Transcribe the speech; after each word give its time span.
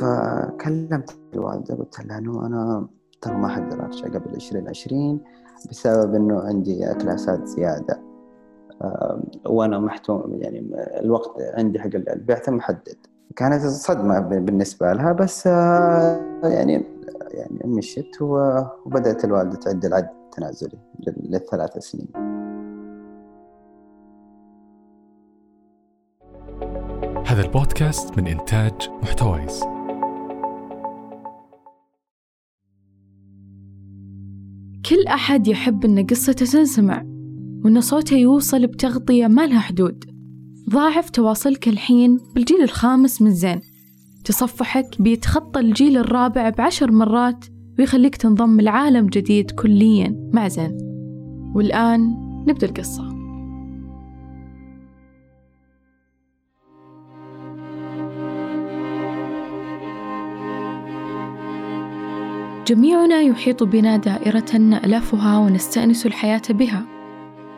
فكلمت 0.00 1.18
الوالدة 1.34 1.74
قلت 1.74 2.06
لها 2.06 2.18
إنه 2.18 2.46
أنا 2.46 2.86
ترى 3.20 3.34
ما 3.34 3.52
أقدر 3.52 3.84
أرجع 3.84 4.06
قبل 4.06 4.34
عشرين 4.34 4.68
عشرين 4.68 5.20
بسبب 5.70 6.14
إنه 6.14 6.40
عندي 6.40 6.94
كلاسات 7.00 7.46
زيادة. 7.46 8.00
وأنا 9.46 9.78
محتوم 9.78 10.34
يعني 10.34 10.70
الوقت 11.00 11.42
عندي 11.54 11.80
حق 11.80 11.90
البعثة 11.94 12.52
محدد 12.52 12.96
كانت 13.36 13.66
صدمة 13.66 14.20
بالنسبة 14.20 14.92
لها 14.92 15.12
بس 15.12 15.46
يعني 15.46 16.84
يعني 17.30 17.60
مشيت 17.64 18.22
وبدأت 18.22 19.24
الوالدة 19.24 19.56
تعد 19.56 19.84
العد 19.84 20.08
التنازلي 20.24 20.78
للثلاث 21.06 21.78
سنين. 21.78 22.08
هذا 27.26 27.42
البودكاست 27.42 28.18
من 28.18 28.26
إنتاج 28.26 28.90
محتويس. 29.02 29.64
كل 34.90 35.06
أحد 35.06 35.48
يحب 35.48 35.84
أن 35.84 36.06
قصته 36.06 36.46
تنسمع 36.46 37.02
وأن 37.64 37.80
صوته 37.80 38.16
يوصل 38.16 38.66
بتغطية 38.66 39.26
ما 39.26 39.46
لها 39.46 39.60
حدود. 39.60 40.04
ضاعف 40.70 41.10
تواصلك 41.10 41.68
الحين 41.68 42.18
بالجيل 42.34 42.62
الخامس 42.62 43.22
من 43.22 43.30
زين. 43.30 43.60
تصفحك 44.24 45.02
بيتخطى 45.02 45.60
الجيل 45.60 45.96
الرابع 45.96 46.48
بعشر 46.48 46.92
مرات 46.92 47.44
ويخليك 47.78 48.16
تنضم 48.16 48.60
لعالم 48.60 49.06
جديد 49.06 49.50
كليا 49.50 50.30
مع 50.34 50.48
زين. 50.48 50.78
والآن 51.54 52.00
نبدأ 52.48 52.66
القصة. 52.66 53.09
جميعنا 62.66 63.20
يحيط 63.20 63.62
بنا 63.62 63.96
دائرة 63.96 64.56
نألفها 64.56 65.38
ونستأنس 65.38 66.06
الحياة 66.06 66.42
بها 66.50 66.82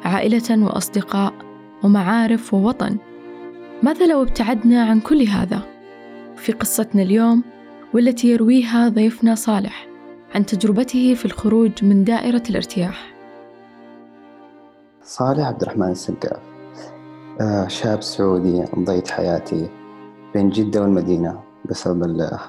عائلة 0.05 0.65
وأصدقاء 0.65 1.33
ومعارف 1.85 2.55
ووطن. 2.55 2.97
ماذا 3.83 4.07
لو 4.07 4.23
ابتعدنا 4.23 4.85
عن 4.85 5.01
كل 5.01 5.23
هذا؟ 5.23 5.63
في 6.37 6.53
قصتنا 6.53 7.03
اليوم 7.03 7.43
والتي 7.95 8.29
يرويها 8.29 8.89
ضيفنا 8.89 9.35
صالح 9.35 9.87
عن 10.35 10.47
تجربته 10.47 11.15
في 11.15 11.25
الخروج 11.25 11.85
من 11.85 12.05
دائرة 12.05 12.43
الارتياح. 12.51 13.13
صالح 15.03 15.47
عبد 15.47 15.63
الرحمن 15.63 15.91
السقاف 15.91 16.41
آه، 17.41 17.69
شاب 17.69 18.03
سعودي 18.03 18.65
مضيت 18.75 19.11
حياتي 19.11 19.69
بين 20.35 20.51
جدة 20.51 20.83
والمدينة 20.83 21.41
بسبب 21.65 22.03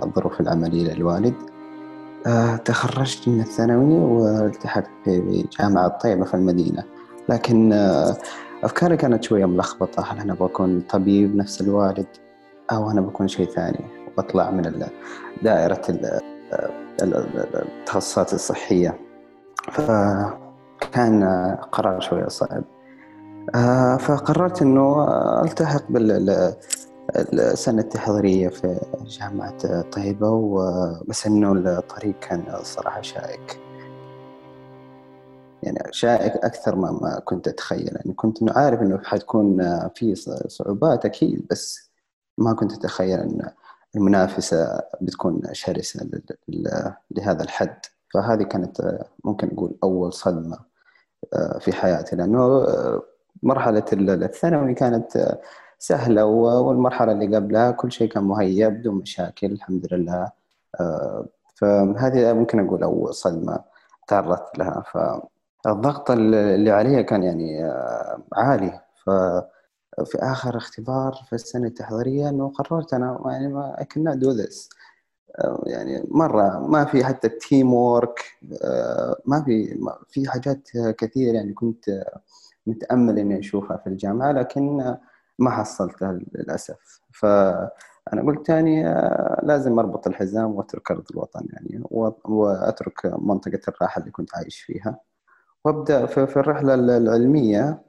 الظروف 0.04 0.42
العملية 0.42 0.94
للوالد. 0.94 1.53
تخرجت 2.66 3.28
من 3.28 3.42
الثانوي 3.42 4.00
والتحقت 4.00 4.90
بجامعة 5.08 5.88
طيبة 5.88 6.26
في 6.26 6.34
المدينة. 6.34 6.84
لكن 7.30 7.74
آه، 7.74 8.18
أفكاري 8.64 8.98
كانت 8.98 9.24
شوية 9.24 9.46
ملخبطة. 9.46 10.04
هل 10.04 10.20
أنا 10.20 10.34
بكون 10.34 10.82
طبيب 10.82 11.36
نفس 11.36 11.62
الوالد 11.62 12.08
أو 12.72 12.92
أنا 12.92 13.02
بكون 13.02 13.28
شيء 13.28 13.50
ثاني؟ 13.50 13.86
وأطلع 14.18 14.52
من 14.52 14.86
دائرة 15.42 15.82
التخصصات 17.02 18.34
الصحية. 18.34 19.00
فكان 19.72 21.24
قرار 21.72 22.00
شوية 22.00 22.28
صعب. 22.28 22.64
آه، 23.56 23.98
فقررت 23.98 24.62
أنه 24.62 25.08
ألتحق 25.44 25.92
بالسنة 27.10 27.82
التحضيرية 27.82 28.50
في 28.50 28.80
جامعة 29.06 29.82
طيبة 29.82 30.30
بس 31.08 31.28
أنه 31.28 31.52
الطريق 31.52 32.20
كان 32.20 32.44
الصراحة 32.60 33.02
شائك. 33.02 33.60
يعني 35.64 35.80
شائك 35.92 36.34
أكثر 36.34 36.76
ما 36.76 36.92
ما 36.92 37.20
كنت 37.26 37.48
أتخيل. 37.48 37.96
يعني 37.96 38.14
كنت 38.14 38.42
إنه 38.42 38.54
عارف 38.56 38.82
إنه 38.82 39.00
حتكون 39.04 39.58
في 39.96 40.16
صعوبات 40.48 41.06
أكيد 41.06 41.48
بس 41.50 41.92
ما 42.38 42.54
كنت 42.54 42.74
أتخيل 42.74 43.20
إن 43.20 43.50
المنافسة 43.96 44.82
بتكون 45.02 45.42
شرسة 45.52 46.10
لهذا 47.12 47.44
الحد. 47.44 47.78
فهذه 48.14 48.44
كانت 48.44 49.00
ممكن 49.24 49.48
نقول 49.48 49.76
أول 49.84 50.14
صدمة 50.14 50.58
آه، 51.34 51.60
في 51.60 51.74
حياتي. 51.74 52.16
لأنه 52.16 52.40
آه، 52.40 53.02
مرحلة 53.44 53.86
الثانوي 53.94 54.74
كانت 54.74 55.38
سهلة 55.84 56.26
والمرحلة 56.26 57.12
اللي 57.12 57.36
قبلها 57.36 57.72
كل 57.72 57.92
شيء 57.92 58.10
كان 58.10 58.24
مهيأ 58.24 58.68
بدون 58.68 58.96
مشاكل 58.96 59.52
الحمد 59.52 59.94
لله. 59.94 60.32
آه، 60.80 61.26
فهذه 61.56 62.34
ممكن 62.34 62.68
أقول 62.68 62.84
اول 62.84 63.14
صدمة 63.14 63.60
تعرضت 64.08 64.58
لها. 64.58 64.84
ف 64.92 64.98
الضغط 65.68 66.12
اللي 66.12 66.72
علي 66.72 67.04
كان 67.04 67.24
يعني 67.24 67.66
آه، 67.66 68.22
عالي. 68.34 68.82
ففي 69.06 70.18
آخر 70.18 70.58
اختبار 70.58 71.14
في 71.30 71.34
السنة 71.34 71.68
التحضيرية 71.68 72.30
إنه 72.30 72.50
قررت 72.50 72.94
أنا 72.94 73.20
يعني 73.26 73.48
ما 73.48 73.76
I 73.80 73.84
cannot 73.84 74.16
do 74.16 74.44
this. 74.44 74.70
آه، 75.40 75.64
يعني 75.66 76.04
مرة 76.08 76.60
ما 76.68 76.86
في 76.86 77.06
حتى 77.06 77.28
ال 77.28 77.74
teamwork 77.74 78.20
ما 79.26 79.44
في 79.46 79.80
في 80.10 80.30
حاجات 80.30 80.70
كثير 80.98 81.34
يعني 81.36 81.54
كنت 81.54 82.04
متأمل 82.68 83.20
إني 83.20 83.40
أشوفها 83.40 83.78
في 83.78 83.88
الجامعة 83.88 84.32
لكن 84.32 84.96
ما 85.40 85.52
حصلتها 85.52 86.20
للأسف. 86.36 87.02
فأنا 87.14 88.22
قلت 88.28 88.50
يعني 88.50 88.84
لازم 89.44 89.80
أربط 89.80 90.08
الحزام 90.08 90.52
وأترك 90.56 90.92
أرض 90.92 91.04
الوطن 91.12 91.48
يعني 91.54 91.84
وأترك 92.26 93.06
منطقة 93.06 93.60
الراحة 93.68 94.00
اللي 94.02 94.12
كنت 94.12 94.36
عايش 94.36 94.62
فيها. 94.62 95.00
وأبدأ 95.66 96.06
في 96.06 96.38
الرحلة 96.38 96.74
العلمية 96.74 97.82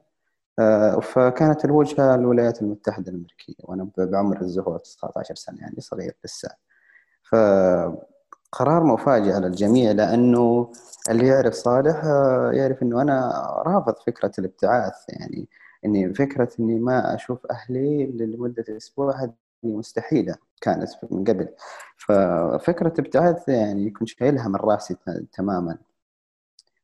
آه، 0.59 1.01
فكانت 1.01 1.65
الوجهة 1.65 2.15
الولايات 2.15 2.63
المتحدة 2.63 3.13
الأمريكية 3.13 3.55
وأنا 3.61 3.89
بعمر 3.99 4.41
الزهور 4.41 4.79
19 4.79 5.35
سنة 5.35 5.61
يعني 5.61 5.81
صغير 5.81 6.17
لسه. 6.25 6.49
فقرار 7.31 8.85
مفاجئ 8.85 9.33
على 9.33 9.47
الجميع 9.47 9.93
لأنه 9.93 10.73
اللي 11.11 11.27
يعرف 11.27 11.55
صالح 11.55 12.05
آه، 12.05 12.51
يعرف 12.53 12.83
إنه 12.83 13.03
أنا 13.03 13.31
رافض 13.67 13.95
فكرة 14.07 14.33
الابتعاث 14.39 14.95
يعني. 15.09 15.49
إني 15.85 16.15
فكرة 16.15 16.49
إني 16.61 16.79
ما 16.79 17.15
أشوف 17.15 17.47
أهلي 17.51 18.07
لمدة 18.07 18.77
أسبوع 18.77 19.23
هذه 19.23 19.33
مستحيلة 19.63 20.37
كانت 20.61 20.91
من 21.11 21.25
قبل. 21.25 21.49
ففكرة 21.97 22.95
ابتعاث 23.01 23.49
يعني 23.49 23.91
كنت 23.91 24.09
شايلها 24.09 24.49
من 24.49 24.57
رأسي 24.57 24.97
تماما. 25.33 25.79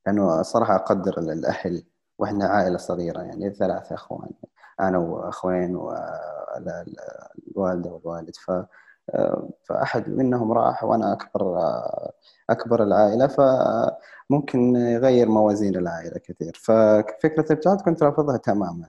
لأنه 0.06 0.42
صراحة 0.42 0.74
أقدر 0.76 1.18
الاهل 1.18 1.82
وإحنا 2.18 2.44
عائلة 2.46 2.76
صغيرة 2.76 3.20
يعني 3.22 3.50
ثلاثة 3.50 3.94
إخوان 3.94 4.30
أنا 4.80 4.98
وأخوين 4.98 5.76
والوالده 5.76 6.90
والوالد. 7.90 8.36
ف 8.36 8.50
فأحد 9.64 10.08
منهم 10.08 10.52
راح 10.52 10.84
وأنا 10.84 11.12
أكبر 11.12 11.58
أكبر 12.50 12.82
العائلة 12.82 13.26
فممكن 13.26 14.76
يغير 14.76 15.28
موازين 15.28 15.76
العائلة 15.76 16.18
كثير. 16.24 16.60
ففكرة 16.64 17.44
الإبتعاد 17.46 17.80
كنت 17.80 18.02
رافضها 18.02 18.36
تماما. 18.36 18.88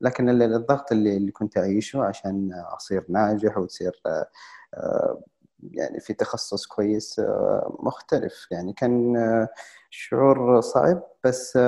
لكن 0.00 0.42
الضغط 0.42 0.92
اللي, 0.92 1.16
اللي 1.16 1.30
كنت 1.32 1.58
أعيشه 1.58 2.02
عشان 2.04 2.52
أصير 2.76 3.04
ناجح 3.08 3.58
وتصير 3.58 4.02
يعني 5.72 6.00
في 6.00 6.14
تخصص 6.14 6.66
كويس 6.66 7.20
مختلف. 7.78 8.46
يعني 8.50 8.72
كان 8.72 9.16
شعور 9.90 10.60
صعب 10.60 11.02
بس 11.24 11.58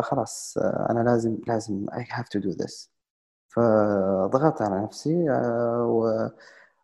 خلاص 0.00 0.58
أنا 0.90 1.00
لازم 1.00 1.38
لازم 1.46 1.86
I 1.90 2.14
have 2.14 2.38
to 2.38 2.40
do 2.42 2.64
this. 2.64 2.88
فضغطت 3.48 4.62
على 4.62 4.82
نفسي 4.82 5.30
و 5.80 6.28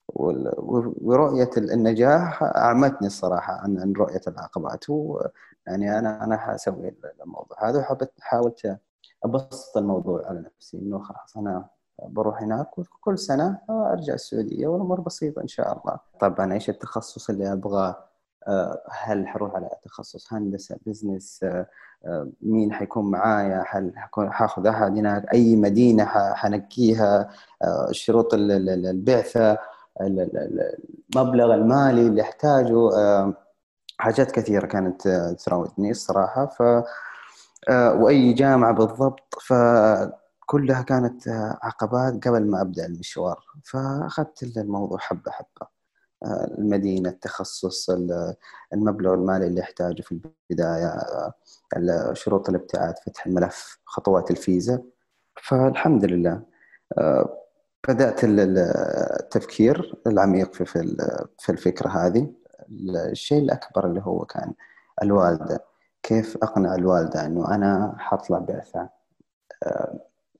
ورؤية 0.08 1.50
النجاح 1.56 2.42
أعمتني 2.42 3.06
الصراحة 3.06 3.52
عن 3.52 3.92
رؤية 3.92 4.20
العقبات 4.28 4.84
يعني 5.66 5.98
أنا 5.98 6.24
أنا 6.24 6.36
حأسوي 6.36 6.94
الموضوع 7.22 7.68
هذا 7.68 7.78
وحبت 7.78 8.12
حاولت 8.20 8.78
أبسط 9.24 9.76
الموضوع 9.76 10.26
على 10.26 10.40
نفسي 10.40 10.78
إنه 10.78 10.98
خلاص 10.98 11.36
أنا 11.36 11.68
بروح 12.02 12.42
هناك 12.42 12.78
وكل 12.78 13.18
سنة 13.18 13.58
أرجع 13.70 14.14
السعودية 14.14 14.66
والأمور 14.66 15.00
بسيطة 15.00 15.42
إن 15.42 15.48
شاء 15.48 15.72
الله. 15.72 15.98
طبعا 16.20 16.52
إيش 16.52 16.70
التخصص 16.70 17.30
اللي 17.30 17.52
أبغاه 17.52 18.06
آه، 18.48 18.82
هل 18.90 19.28
حروح 19.28 19.54
على 19.54 19.70
تخصص 19.84 20.32
هندسة 20.32 20.76
بزنس؟ 20.86 21.40
آه، 21.44 21.66
آه، 22.06 22.28
مين 22.42 22.72
حيكون 22.72 23.10
معايا؟ 23.10 23.64
هل 23.70 23.92
حاخذ 24.18 24.66
أحد 24.66 24.98
هناك؟ 24.98 25.32
أي 25.34 25.56
مدينة 25.56 26.04
حنقيها 26.34 27.28
شروط 27.90 28.34
البعثة؟ 28.34 29.58
المبلغ 30.00 31.54
المالي 31.54 32.06
اللي 32.06 32.22
احتاجه 32.22 32.90
حاجات 33.98 34.30
كثيرة 34.30 34.66
كانت 34.66 35.08
تراودني 35.44 35.90
الصراحة. 35.90 36.46
ف 36.46 36.62
وأي 37.70 38.32
جامعة 38.32 38.72
بالضبط 38.72 39.34
فكلها 39.46 40.82
كانت 40.82 41.28
عقبات 41.62 42.28
قبل 42.28 42.50
ما 42.50 42.60
أبدأ 42.60 42.86
المشوار. 42.86 43.44
فأخذت 43.64 44.56
الموضوع 44.56 44.98
حبة 44.98 45.30
حبة. 45.30 45.76
المدينة 46.58 47.08
التخصص 47.08 47.90
المبلغ 48.72 49.14
المالي 49.14 49.46
اللي 49.46 49.60
يحتاجه 49.60 50.02
في 50.02 50.20
البداية 50.50 51.02
شروط 52.12 52.48
الابتعاث 52.48 52.96
فتح 53.06 53.26
الملف 53.26 53.78
خطوات 53.84 54.30
الفيزا. 54.30 54.82
فالحمد 55.42 56.04
لله. 56.04 56.42
بدأت 57.88 58.20
التفكير 58.24 59.94
العميق 60.06 60.54
في 60.54 60.64
في 61.38 61.52
الفكرة 61.52 61.88
هذه. 61.88 62.32
الشيء 62.96 63.42
الأكبر 63.42 63.86
اللي 63.86 64.00
هو 64.04 64.24
كان 64.24 64.52
الوالدة. 65.02 65.64
كيف 66.02 66.36
أقنع 66.42 66.74
الوالدة 66.74 67.26
أنه 67.26 67.54
أنا 67.54 67.94
حطلع 67.98 68.38
بعثة 68.38 68.88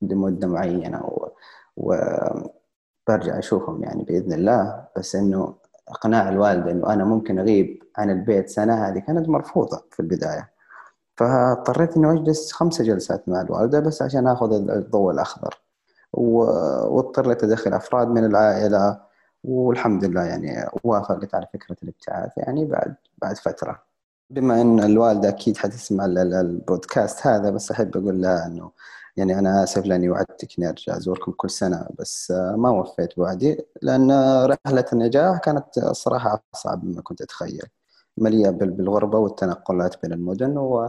لمدة 0.03 0.49
معينة 0.49 1.29
وبرجع 1.77 3.39
أشوفهم 3.39 3.83
يعني 3.83 4.03
بإذن 4.05 4.33
الله. 4.33 4.85
بس 4.97 5.17
إنه 5.17 5.55
إقناع 5.89 6.29
الوالدة 6.29 6.71
إنه 6.71 6.93
أنا 6.93 7.05
ممكن 7.05 7.39
أغيب 7.39 7.83
عن 7.97 8.11
البيت 8.11 8.49
سنة 8.49 8.89
هذه 8.89 8.99
كانت 8.99 9.29
مرفوضة 9.29 9.85
في 9.91 10.01
البداية. 10.01 10.51
فاضطريت 11.17 11.97
إنه 11.97 12.13
أجلس 12.13 12.53
خمسة 12.53 12.85
جلسات 12.85 13.29
مع 13.29 13.41
الوالدة 13.41 13.81
بس 13.81 14.03
عشان 14.03 14.27
آخذ 14.27 14.53
الضوء 14.71 15.13
الأخضر. 15.13 15.66
واضطر 16.17 17.31
لتدخل 17.31 17.75
أفراد 17.75 18.09
من 18.09 18.25
العائلة 18.25 19.01
والحمد 19.45 20.05
لله 20.05 20.25
يعني 20.25 20.69
وافقت 20.85 21.35
على 21.35 21.47
فكرة 21.55 21.77
الابتعاث 21.83 22.33
يعني 22.39 22.65
بعد 22.65 22.95
بعد 23.19 23.37
فترة. 23.37 23.83
بما 24.31 24.61
إن 24.61 24.81
الوالدة 24.81 25.29
أكيد 25.29 25.57
حتسمع 25.57 26.05
البودكاست 26.05 27.27
هذا 27.27 27.51
بس 27.51 27.71
أحب 27.71 27.97
أقول 27.97 28.23
لها 28.23 28.47
إنه 28.47 28.71
يعني 29.17 29.39
أنا 29.39 29.63
آسف 29.65 29.87
لأني 29.87 30.11
وعدتك 30.11 30.49
إني 30.59 30.69
أرجع 30.69 30.97
أزوركم 30.97 31.33
كل 31.33 31.51
سنة 31.51 31.89
بس 31.99 32.31
ما 32.57 32.71
وفيت 32.71 33.17
بوعدي 33.17 33.67
لأن 33.83 34.11
رحلة 34.47 34.85
النجاح 34.93 35.39
كانت 35.39 35.79
الصراحه 35.79 36.43
أصعب 36.55 36.85
مما 36.85 37.03
كنت 37.03 37.23
أتخيل. 37.23 37.63
مليئة 38.19 38.51
بالغربة 38.51 39.19
والتنقلات 39.19 40.03
بين 40.03 40.13
المدن 40.13 40.59
و... 40.59 40.89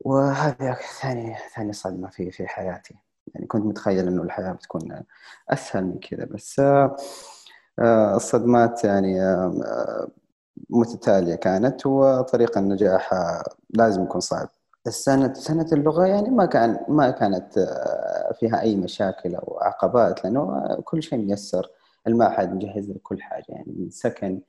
وهذه 0.00 0.76
ثاني 1.00 1.36
ثاني 1.54 1.72
صدمة 1.72 2.08
في 2.10 2.30
في 2.30 2.46
حياتي. 2.48 2.94
يعني 3.34 3.46
كنت 3.46 3.64
متخيل 3.66 4.06
إنه 4.08 4.22
الحياة 4.22 4.52
بتكون 4.52 5.02
أسهل 5.50 5.84
من 5.84 5.98
كذا 5.98 6.24
بس 6.24 6.60
آه، 7.78 8.16
الصدمات 8.16 8.84
يعني 8.84 9.22
آه، 9.22 10.08
متتالية 10.70 11.34
كانت 11.34 11.86
وطريق 11.86 12.58
النجاح 12.58 13.10
لازم 13.70 14.02
يكون 14.02 14.20
صعب 14.20 14.48
السنة 14.86 15.32
سنة 15.34 15.66
اللغة 15.72 16.06
يعني 16.06 16.30
ما 16.30 16.46
كان 16.46 16.78
ما 16.88 17.10
كانت 17.10 17.58
آه، 17.58 18.32
فيها 18.40 18.60
أي 18.60 18.76
مشاكل 18.76 19.34
أو 19.34 19.58
عقبات 19.62 20.24
لأنه 20.24 20.66
كل 20.84 21.02
شيء 21.02 21.18
ميسر 21.18 21.70
المعهد 22.06 22.54
مجهز 22.54 22.90
لكل 22.90 23.22
حاجة 23.22 23.44
يعني 23.48 23.74
من 23.78 23.90
سكن 23.90 24.40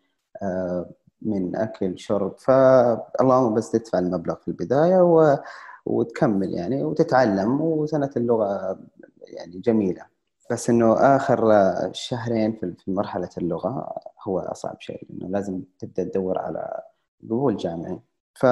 آه، 0.41 0.89
من 1.21 1.55
أكل 1.55 1.99
شرب 1.99 2.35
فاللهم 2.39 3.53
بس 3.53 3.71
تدفع 3.71 3.99
المبلغ 3.99 4.35
في 4.35 4.47
البداية. 4.47 5.01
وتكمل 5.87 6.53
يعني 6.53 6.83
وتتعلم 6.83 7.61
وسنة 7.61 8.09
اللغة 8.17 8.79
يعني 9.21 9.59
جميلة. 9.59 10.05
بس 10.51 10.69
إنه 10.69 10.93
آخر 11.15 11.51
شهرين 11.93 12.53
في 12.53 12.91
مرحلة 12.91 13.29
اللغة 13.37 13.93
هو 14.27 14.39
أصعب 14.39 14.75
شيء 14.81 15.07
لأنه 15.09 15.29
لازم 15.29 15.61
تبدأ 15.79 16.03
تدور 16.03 16.39
على 16.39 16.81
قبول 17.23 17.57
جامعي. 17.57 17.99
ف 18.35 18.45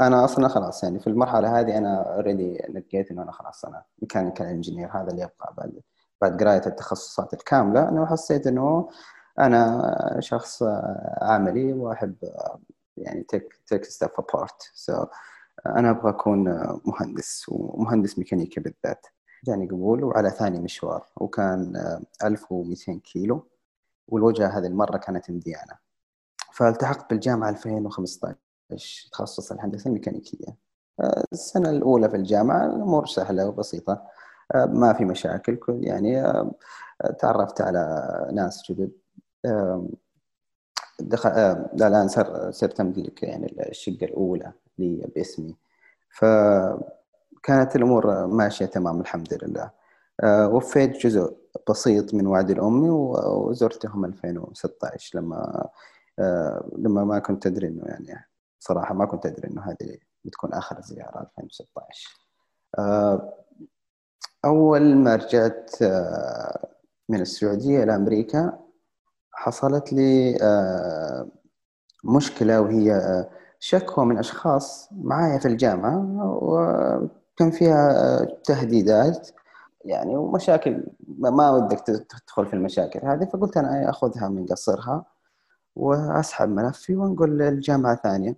أنا 0.00 0.24
أصلا 0.24 0.48
خلاص 0.48 0.84
يعني 0.84 1.00
في 1.00 1.06
المرحلة 1.06 1.60
هذه 1.60 1.78
أنا 1.78 2.14
already 2.14 2.58
لقيت 2.74 3.10
إنه 3.10 3.22
أنا 3.22 3.32
خلاص 3.32 3.64
أنا 3.64 3.82
mechanical 4.02 4.46
engineer 4.46 4.88
هذا 4.92 5.10
اللي 5.10 5.22
يبقى 5.22 5.54
بعد 5.58 5.80
بعد 6.22 6.42
قراية 6.42 6.62
التخصصات 6.66 7.34
الكاملة. 7.34 7.88
انه 7.88 8.06
حسيت 8.06 8.46
إنه 8.46 8.88
أنا 9.38 10.16
شخص 10.20 10.62
عملي 11.22 11.72
وأحب 11.72 12.14
يعني 12.96 13.22
take 13.22 13.60
take 13.66 13.84
step 13.84 14.08
apart 14.18 14.62
so 14.74 15.04
أنا 15.66 15.90
أبغى 15.90 16.10
أكون 16.10 16.44
مهندس 16.84 17.46
ومهندس 17.48 18.18
ميكانيكا 18.18 18.60
بالذات. 18.60 19.06
جاني 19.44 19.66
قبول 19.68 20.04
وعلى 20.04 20.30
ثاني 20.30 20.60
مشوار 20.60 21.06
وكان 21.16 21.76
1200 22.24 22.92
كيلو 22.98 23.48
والوجهة 24.08 24.58
هذه 24.58 24.66
المرة 24.66 24.96
كانت 24.96 25.30
مديانة. 25.30 25.74
فالتحقت 26.52 27.10
بالجامعة 27.10 27.48
2015 27.48 28.36
تخصص 29.12 29.52
الهندسة 29.52 29.88
الميكانيكية. 29.88 30.56
السنة 31.32 31.70
الأولى 31.70 32.08
في 32.08 32.16
الجامعة 32.16 32.66
الأمور 32.66 33.06
سهلة 33.06 33.48
وبسيطة 33.48 34.02
ما 34.54 34.92
في 34.92 35.04
مشاكل 35.04 35.58
يعني 35.68 36.22
تعرفت 37.18 37.60
على 37.60 38.08
ناس 38.32 38.62
جدد. 38.70 38.92
دخل 41.00 41.30
الآن 41.74 42.08
صرت 42.50 42.80
أملك 42.80 43.22
يعني 43.22 43.68
الشقة 43.70 44.04
الأولى 44.04 44.52
لي 44.78 45.06
باسمي. 45.16 45.56
ف 46.10 46.24
كانت 47.42 47.76
الأمور 47.76 48.26
ماشية 48.26 48.66
تمام 48.66 49.00
الحمد 49.00 49.38
لله. 49.44 49.70
آه، 50.20 50.48
وفيت 50.48 51.06
جزء 51.06 51.36
بسيط 51.70 52.14
من 52.14 52.26
وعد 52.26 52.50
الأمي 52.50 52.90
وزرتهم 52.90 54.04
2016 54.04 55.18
لما 55.18 55.68
آه، 56.18 56.70
لما 56.78 57.04
ما 57.04 57.18
كنت 57.18 57.46
أدري 57.46 57.68
إنه 57.68 57.82
يعني 57.86 58.28
صراحة 58.58 58.94
ما 58.94 59.04
كنت 59.06 59.26
أدري 59.26 59.48
إنه 59.48 59.62
هذه 59.62 59.98
بتكون 60.24 60.52
آخر 60.52 60.80
زيارة 60.80 61.30
2016 61.38 62.18
آه، 62.78 63.34
أول 64.44 64.96
ما 64.96 65.16
رجعت 65.16 65.70
من 67.08 67.20
السعودية 67.20 67.82
إلى 67.82 67.96
أمريكا 67.96 68.58
حصلت 69.42 69.92
لي 69.92 70.38
مشكلة 72.04 72.60
وهي 72.60 73.26
شكوى 73.58 74.04
من 74.04 74.18
أشخاص 74.18 74.88
معايا 74.92 75.38
في 75.38 75.48
الجامعة 75.48 77.10
كان 77.36 77.50
فيها 77.50 78.24
تهديدات 78.44 79.28
يعني 79.84 80.16
ومشاكل 80.16 80.84
ما 81.18 81.50
ودك 81.50 81.80
تدخل 81.80 82.46
في 82.46 82.54
المشاكل 82.54 83.00
هذه 83.06 83.24
فقلت 83.24 83.56
أنا 83.56 83.90
أخذها 83.90 84.28
من 84.28 84.46
قصرها 84.46 85.04
وأسحب 85.76 86.48
ملفي 86.48 86.96
وانقل 86.96 87.30
للجامعة 87.38 87.96
ثانية. 88.02 88.36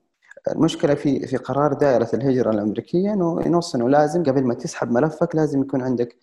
المشكلة 0.52 0.94
في 0.94 1.26
في 1.26 1.36
قرار 1.36 1.72
دائرة 1.72 2.08
الهجرة 2.14 2.50
الأمريكية 2.50 3.12
إنه 3.12 3.42
ينص 3.46 3.74
انه 3.74 3.88
لازم 3.88 4.22
قبل 4.22 4.44
ما 4.44 4.54
تسحب 4.54 4.90
ملفك 4.90 5.36
لازم 5.36 5.62
يكون 5.62 5.82
عندك 5.82 6.16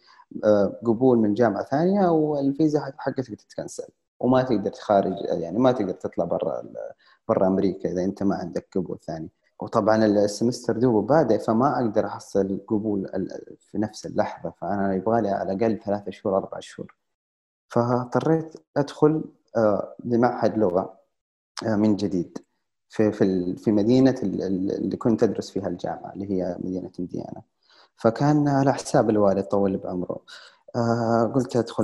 آه، 0.43 0.79
قبول 0.85 1.17
من 1.17 1.33
جامعة 1.33 1.63
ثانية 1.63 2.07
والفيزا 2.07 2.79
حقتك 2.97 3.35
تتكنسل 3.35 3.87
وما 4.21 4.41
تقدر 4.43 4.71
تخارج 4.71 5.13
يعني 5.23 5.59
ما 5.59 5.71
تقدر 5.71 5.93
تطلع 5.93 6.25
برا 6.25 6.63
برا 7.27 7.47
أمريكا 7.47 7.91
إذا 7.91 8.03
أنت 8.03 8.23
ما 8.23 8.35
عندك 8.35 8.67
قبول 8.75 8.99
ثاني. 8.99 9.29
وطبعا 9.59 10.05
السمستر 10.05 10.77
دوب 10.77 11.07
بادئ 11.07 11.39
فما 11.39 11.79
أقدر 11.81 12.05
أحصل 12.05 12.59
قبول 12.67 13.07
في 13.59 13.77
نفس 13.77 14.05
اللحظة. 14.05 14.53
فأنا 14.61 14.93
يبغى 14.95 15.21
لي 15.21 15.29
على 15.29 15.53
الأقل 15.53 15.79
ثلاثة 15.85 16.11
شهور 16.11 16.37
أربع 16.37 16.59
شهور. 16.59 16.95
فاضطريت 17.69 18.55
أدخل 18.77 19.23
آه، 19.57 19.95
لمعهد 20.05 20.57
لغة 20.57 20.99
آه، 21.65 21.75
من 21.75 21.95
جديد. 21.95 22.37
في 22.89 23.11
في 23.11 23.55
في 23.55 23.71
مدينة 23.71 24.15
اللي 24.23 24.97
كنت 24.97 25.23
أدرس 25.23 25.51
فيها 25.51 25.67
الجامعة 25.67 26.13
اللي 26.13 26.31
هي 26.31 26.57
مدينة 26.59 26.91
إنديانا. 26.99 27.41
فكان 27.97 28.47
على 28.47 28.73
حساب 28.73 29.09
الوالد 29.09 29.43
طول 29.43 29.77
بعمره. 29.77 30.21
آه، 30.75 31.31
قلت 31.35 31.55
أدخل 31.55 31.83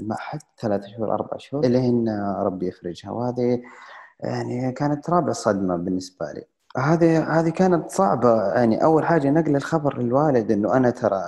المعهد 0.00 0.40
ثلاثة 0.60 0.86
شهور 0.86 1.14
أربع 1.14 1.36
شهور 1.36 1.64
إلين 1.64 2.08
ربي 2.38 2.68
يفرجها 2.68 3.10
وهذه 3.10 3.62
يعني 4.20 4.72
كانت 4.72 5.10
رابع 5.10 5.32
صدمة 5.32 5.76
بالنسبة 5.76 6.32
لي. 6.32 6.44
هذه 6.76 7.40
هذه 7.40 7.48
كانت 7.50 7.90
صعبة. 7.90 8.52
يعني 8.52 8.84
أول 8.84 9.04
حاجة 9.04 9.30
نقل 9.30 9.56
الخبر 9.56 9.98
للوالد 9.98 10.50
إنه 10.52 10.76
أنا 10.76 10.90
ترى 10.90 11.22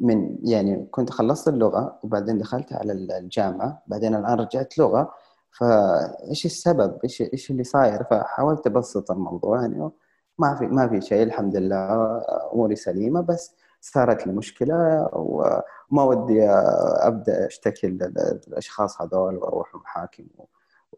من 0.00 0.38
يعني 0.42 0.86
كنت 0.90 1.10
خلصت 1.10 1.48
اللغة 1.48 1.98
وبعدين 2.04 2.38
دخلت 2.38 2.72
على 2.72 2.92
الجامعة 2.92 3.82
بعدين 3.86 4.14
الآن 4.14 4.40
رجعت 4.40 4.78
لغة. 4.78 5.10
فإيش 5.58 6.46
السبب؟ 6.46 6.98
إيش 7.04 7.22
إيش 7.22 7.50
اللي 7.50 7.64
صاير؟ 7.64 8.04
فحاولت 8.04 8.66
أبسط 8.66 9.10
الموضوع 9.10 9.60
يعني 9.60 9.90
ما 10.38 10.54
في 10.54 10.66
ما 10.66 10.88
في 10.88 11.00
شيء 11.00 11.22
الحمد 11.22 11.56
لله 11.56 12.20
أموري 12.52 12.76
سليمة. 12.76 13.20
بس 13.20 13.54
صارت 13.82 14.26
لي 14.26 14.32
مشكلة 14.32 15.08
وما 15.12 16.02
ودي 16.02 16.44
أبدأ 16.48 17.46
أشتكي 17.46 17.86
للأشخاص 17.86 19.02
هذول 19.02 19.36
وأروح 19.36 19.74
محاكم 19.74 20.24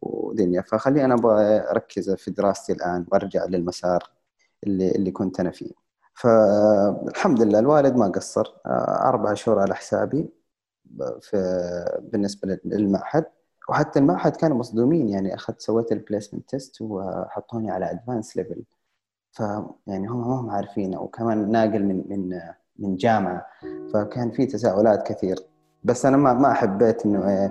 ودنيا. 0.03 0.63
فخلي 0.63 1.05
أنا 1.05 1.15
أبغى 1.15 1.71
أركز 1.71 2.11
في 2.11 2.31
دراستي 2.31 2.73
الآن 2.73 3.07
وأرجع 3.13 3.45
للمسار 3.45 4.11
اللي 4.65 4.91
اللي 4.91 5.11
كنت 5.11 5.41
أنا 5.41 5.51
فيه. 5.51 5.71
فالحمد 6.15 7.43
لله 7.43 7.59
الوالد 7.59 7.97
ما 7.97 8.09
قصر. 8.09 8.45
أربع 8.67 9.35
شهور 9.35 9.59
على 9.59 9.75
حسابي 9.75 10.31
في 11.21 11.39
بالنسبة 12.03 12.59
للمعهد. 12.65 13.25
وحتى 13.69 13.99
المعهد 13.99 14.37
كانوا 14.37 14.57
مصدومين 14.57 15.09
يعني 15.09 15.35
أخذت 15.35 15.61
سويت 15.61 15.93
ال 15.93 15.99
placement 15.99 16.49
test 16.51 16.83
وحطوني 16.83 17.71
على 17.71 17.91
advanced 17.91 18.37
level 18.37 18.65
فيعني 19.33 20.07
هم 20.09 20.23
هم 20.23 20.51
عارفين 20.51 20.97
وكمان 20.97 21.51
ناقل 21.51 21.85
من 21.85 22.05
من 22.09 22.41
من 22.79 22.97
جامعة 22.97 23.47
فكان 23.95 24.31
في 24.31 24.47
تساؤلات 24.47 25.13
كثير. 25.13 25.37
بس 25.85 26.07
أنا 26.07 26.17
ما 26.17 26.33
ما 26.33 26.53
حبيت 26.53 27.07
إنه 27.07 27.51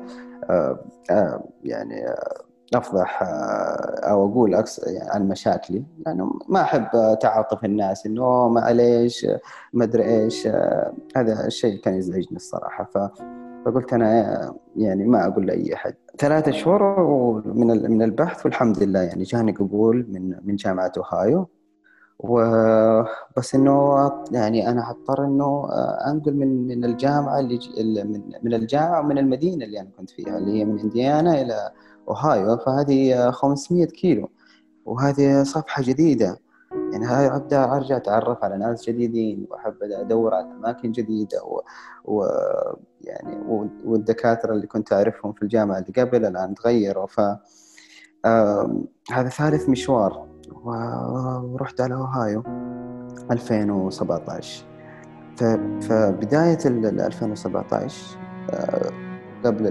آه، 0.50 0.80
آه، 1.10 1.44
يعني 1.64 2.08
آه، 2.08 2.44
أفضح 2.74 3.24
آه، 3.24 3.26
أو 4.10 4.30
أقول 4.30 4.56
أكس 4.56 4.88
يعني 4.88 5.10
عن 5.10 5.28
مشاكلي. 5.28 5.84
لأنه 6.06 6.32
ما 6.50 6.62
أحب 6.62 7.18
تعاطف 7.22 7.66
الناس 7.66 8.06
إنه 8.06 8.50
معليش 8.50 9.28
ما 9.74 9.84
أدري 9.84 10.04
إيش 10.04 10.48
هذا 11.16 11.46
الشيء 11.48 11.82
كان 11.82 11.94
يزعجني 11.94 12.36
الصراحة. 12.36 12.84
ف 12.84 12.98
فقلت 13.66 13.94
أنا 13.94 14.54
يعني 14.76 15.06
ما 15.06 15.28
أقول 15.28 15.48
لأي 15.48 15.74
أحد. 15.74 15.94
ثلاثة 16.20 16.52
شهور 16.52 16.84
من 17.46 17.92
من 17.92 18.02
البحث 18.02 18.46
والحمد 18.46 18.84
لله 18.84 19.00
يعني 19.00 19.24
جاني 19.24 19.52
قبول 19.52 20.06
من 20.10 20.36
من 20.44 20.56
جامعة 20.56 20.92
أوهايو. 20.98 21.48
وبس 22.24 23.56
إنه 23.56 24.12
يعني 24.32 24.70
أنا 24.70 24.84
حضطر 24.86 25.26
إنه 25.26 25.44
آه، 25.72 26.12
أنقل 26.12 26.34
من 26.34 26.68
من 26.68 26.86
الجامعة 26.86 27.40
اللي 27.40 28.04
من 28.04 28.22
من 28.44 28.54
الجامعة 28.54 29.00
ومن 29.00 29.18
المدينة 29.18 29.66
اللي 29.66 29.80
أنا 29.80 29.90
كنت 29.98 30.10
فيها 30.10 30.38
اللي 30.38 30.60
هي 30.60 30.66
من 30.66 30.80
إنديانا 30.80 31.42
إلى 31.42 31.72
أوهايو. 32.08 32.58
فهذه 32.58 33.32
500 33.32 33.86
كيلو. 33.86 34.30
وهذه 34.86 35.44
صفحة 35.44 35.84
جديدة. 35.84 36.40
يعني 36.92 37.06
هاي 37.06 37.28
ابدا 37.28 37.64
أرجع 37.76 37.98
أتعرف 37.98 38.44
على 38.44 38.58
ناس 38.58 38.90
جديدين 38.90 39.48
وأحب 39.50 39.76
أدور 39.84 40.34
على 40.34 40.52
أماكن 40.52 40.92
جديدة 40.92 41.44
و, 41.44 41.62
و... 42.06 42.26
يعني 43.02 43.42
والدكاترة 43.86 44.54
اللي 44.54 44.68
كنت 44.68 44.94
أعرفهم 44.94 45.34
في 45.34 45.42
الجامعة 45.44 45.80
اللي 45.80 46.04
قبل 46.04 46.26
الآن 46.26 46.56
تغيروا. 46.56 47.08
ف 47.08 47.20
هذا 49.12 49.30
ثالث 49.30 49.70
مشوار. 49.70 50.33
ورحت 50.64 51.82
على 51.82 51.94
أوهايو 51.96 52.44
2017 53.32 54.66
فبداية 55.82 56.58
2017 56.66 58.18
آه، 58.50 58.92
قبل 59.46 59.68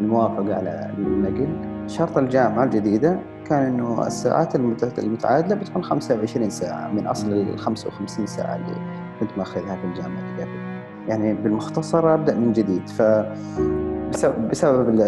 الموافقة 0.00 0.54
على 0.54 0.92
النقل 0.98 1.78
شرط 1.88 2.18
الجامعة 2.18 2.64
الجديدة 2.64 3.18
كان 3.44 3.62
إنه 3.62 4.06
الساعات 4.06 4.56
المتعادلة 4.98 5.54
بتكون 5.54 5.84
25 5.84 6.50
ساعة 6.50 6.88
من 6.88 7.06
أصل 7.06 7.32
ال 7.32 7.58
55 7.58 8.26
ساعة 8.26 8.56
اللي 8.56 8.76
كنت 9.20 9.30
ماخذها 9.36 9.76
في 9.76 9.84
الجامعة 9.84 10.20
اللي 10.20 10.42
قبل. 10.42 10.78
يعني 11.08 11.34
بالمختصر 11.34 12.14
أبدأ 12.14 12.34
من 12.34 12.52
جديد. 12.52 12.88
ف 12.88 13.02
بسبب, 14.12 14.48
بسبب 14.48 15.00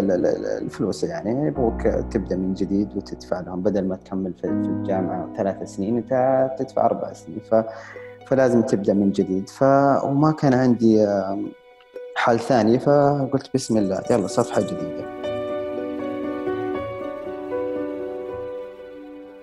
الفلوس 0.63 1.05
يعني. 1.05 1.47
يبغوك 1.47 1.83
تبدأ 1.83 2.37
من 2.37 2.55
جديد 2.55 2.97
وتدفع 2.97 3.41
لهم. 3.41 3.61
بدل 3.63 3.89
ما 3.89 3.97
تكمل 3.97 4.33
في 4.41 4.47
الجامعة 4.47 5.29
ثلاث 5.37 5.63
سنين 5.63 5.97
أنت 5.97 6.51
تدفع 6.59 6.87
أربع 6.87 7.13
سنين. 7.13 7.41
ف 7.51 7.55
فلازم 8.27 8.63
تبدأ 8.63 8.95
من 8.95 9.13
جديد. 9.13 9.49
ف 9.49 9.63
وما 10.05 10.33
كان 10.33 10.55
عندي 10.55 11.07
حل 12.17 12.39
ثاني 12.39 12.79
فقلت 12.79 13.51
بسم 13.55 13.77
الله 13.77 14.03
يلا 14.11 14.27
صفحة 14.27 14.61
جديدة. 14.61 15.21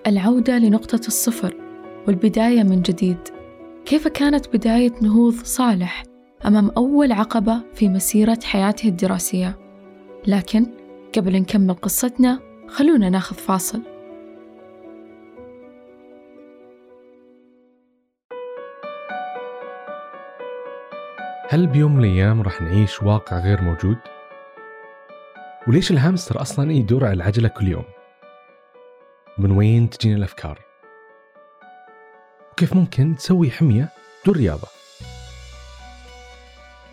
العودة 0.06 0.58
لنقطة 0.58 1.06
الصفر 1.06 1.54
والبداية 2.06 2.62
من 2.62 2.82
جديد. 2.82 3.18
كيف 3.84 4.08
كانت 4.08 4.56
بداية 4.56 4.92
نهوض 5.02 5.34
صالح؟ 5.34 6.02
أمام 6.46 6.70
أول 6.76 7.12
عقبة 7.12 7.60
في 7.74 7.88
مسيرة 7.88 8.38
حياته 8.44 8.88
الدراسية 8.88 9.58
لكن 10.26 10.66
قبل 11.16 11.40
نكمل 11.40 11.74
قصتنا 11.74 12.40
خلونا 12.68 13.10
ناخذ 13.10 13.36
فاصل 13.36 13.82
هل 21.50 21.66
بيوم 21.66 21.94
من 21.94 22.04
الأيام 22.04 22.42
راح 22.42 22.62
نعيش 22.62 23.02
واقع 23.02 23.38
غير 23.38 23.62
موجود؟ 23.62 23.96
وليش 25.68 25.90
الهامستر 25.90 26.40
أصلا 26.40 26.72
يدور 26.72 27.04
على 27.04 27.14
العجلة 27.14 27.48
كل 27.48 27.68
يوم؟ 27.68 27.84
من 29.38 29.50
وين 29.50 29.90
تجينا 29.90 30.16
الأفكار؟ 30.16 30.58
وكيف 32.52 32.74
ممكن 32.74 33.16
تسوي 33.16 33.50
حمية 33.50 33.88
دون 34.26 34.34
رياضة؟ 34.34 34.77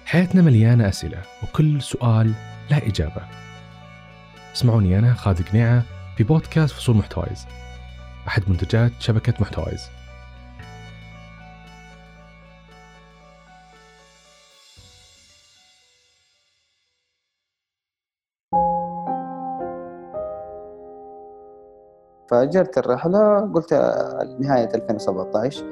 حياتنا 0.06 0.42
مليانة 0.42 0.90
أسئلة 0.90 1.22
وكل 1.44 1.82
سؤال 1.82 2.34
له 2.72 2.78
إجابة. 2.78 3.22
اسمعوني 4.54 5.00
أنا 5.00 5.14
خالد 5.14 5.42
قنيعة 5.42 5.84
في 6.18 6.24
بودكاست 6.24 6.74
فصول 6.74 6.96
محتوايز 6.96 7.46
أحد 8.28 8.50
منتجات 8.50 8.92
شبكة 9.00 9.34
محتوايز 9.40 9.82
فأجرت 22.30 22.78
الرحلة 22.78 23.52
قلت 23.54 23.74
نهاية 24.40 24.70
2017 24.76 25.64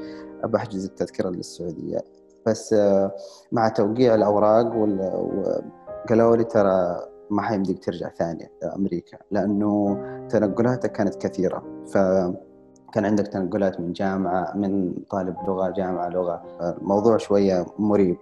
بحجز 0.44 0.86
التذكرة 0.86 1.30
للسعودية. 1.30 2.23
بس 2.46 2.74
آه، 2.74 3.16
مع 3.52 3.70
توقيع 3.70 4.16
الأوراق 4.16 4.76
وقالوا 4.76 6.36
لي 6.36 6.44
ترى 6.44 7.00
ما 7.30 7.42
حيمديك 7.42 7.84
ترجع 7.84 8.10
ثاني 8.10 8.50
أمريكا 8.76 9.18
لأنه 9.32 9.98
تنقلاتك 10.30 10.92
كانت 10.92 11.16
كثيرة. 11.16 11.64
فكان 11.94 13.06
عندك 13.06 13.28
تنقلات 13.28 13.80
من 13.80 13.94
جامعة 13.94 14.54
من 14.56 14.94
طالب 15.10 15.36
لغة 15.48 15.70
جامعة 15.70 16.10
لغة 16.10 16.42
الموضوع 16.62 17.18
شوية 17.18 17.66
مريب. 17.80 18.18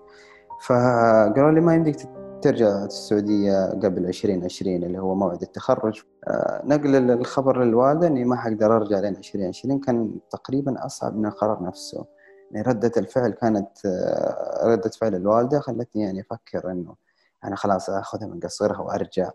فقالوا 0.66 1.52
لي 1.52 1.62
ما 1.62 1.76
يمديك 1.76 1.96
ترجع 2.42 2.86
السعودية 2.86 3.66
قبل 3.66 4.06
2020 4.06 4.84
اللي 4.84 5.00
هو 5.00 5.16
موعد 5.16 5.42
التخرج. 5.42 6.02
آه، 6.28 6.62
نقل 6.66 7.12
الخبر 7.12 7.64
للوالدة 7.64 8.08
إني 8.08 8.24
ما 8.24 8.36
حقدر 8.36 8.76
أرجع 8.76 9.00
لين 9.00 9.16
2020 9.16 9.80
كان 9.80 10.20
تقريبا 10.30 10.86
أصعب 10.86 11.18
من 11.18 11.26
القرار 11.26 11.64
نفسه. 11.64 12.06
يعني 12.52 12.62
ردة 12.68 12.92
الفعل 12.98 13.32
كانت 13.32 13.86
آه، 13.86 14.68
ردة 14.68 14.90
فعل 14.90 15.16
الوالدة 15.16 15.60
خلتني 15.60 16.04
يعني 16.04 16.22
أفكر 16.22 16.72
إنه 16.72 16.96
أنا 17.44 17.56
خلاص 17.56 17.90
أخذها 17.90 18.28
من 18.28 18.40
قصرها 18.40 18.80
وأرجع 18.80 19.32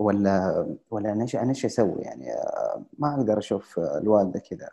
ولا 0.00 0.66
ولا 0.90 1.12
أنا 1.12 1.26
أنا 1.34 1.48
إيش 1.50 1.64
أسوي 1.64 2.02
يعني؟ 2.02 2.32
آه، 2.32 2.84
ما 2.98 3.14
أقدر 3.14 3.38
أشوف 3.38 3.78
الوالدة 3.78 4.40
كذا 4.40 4.70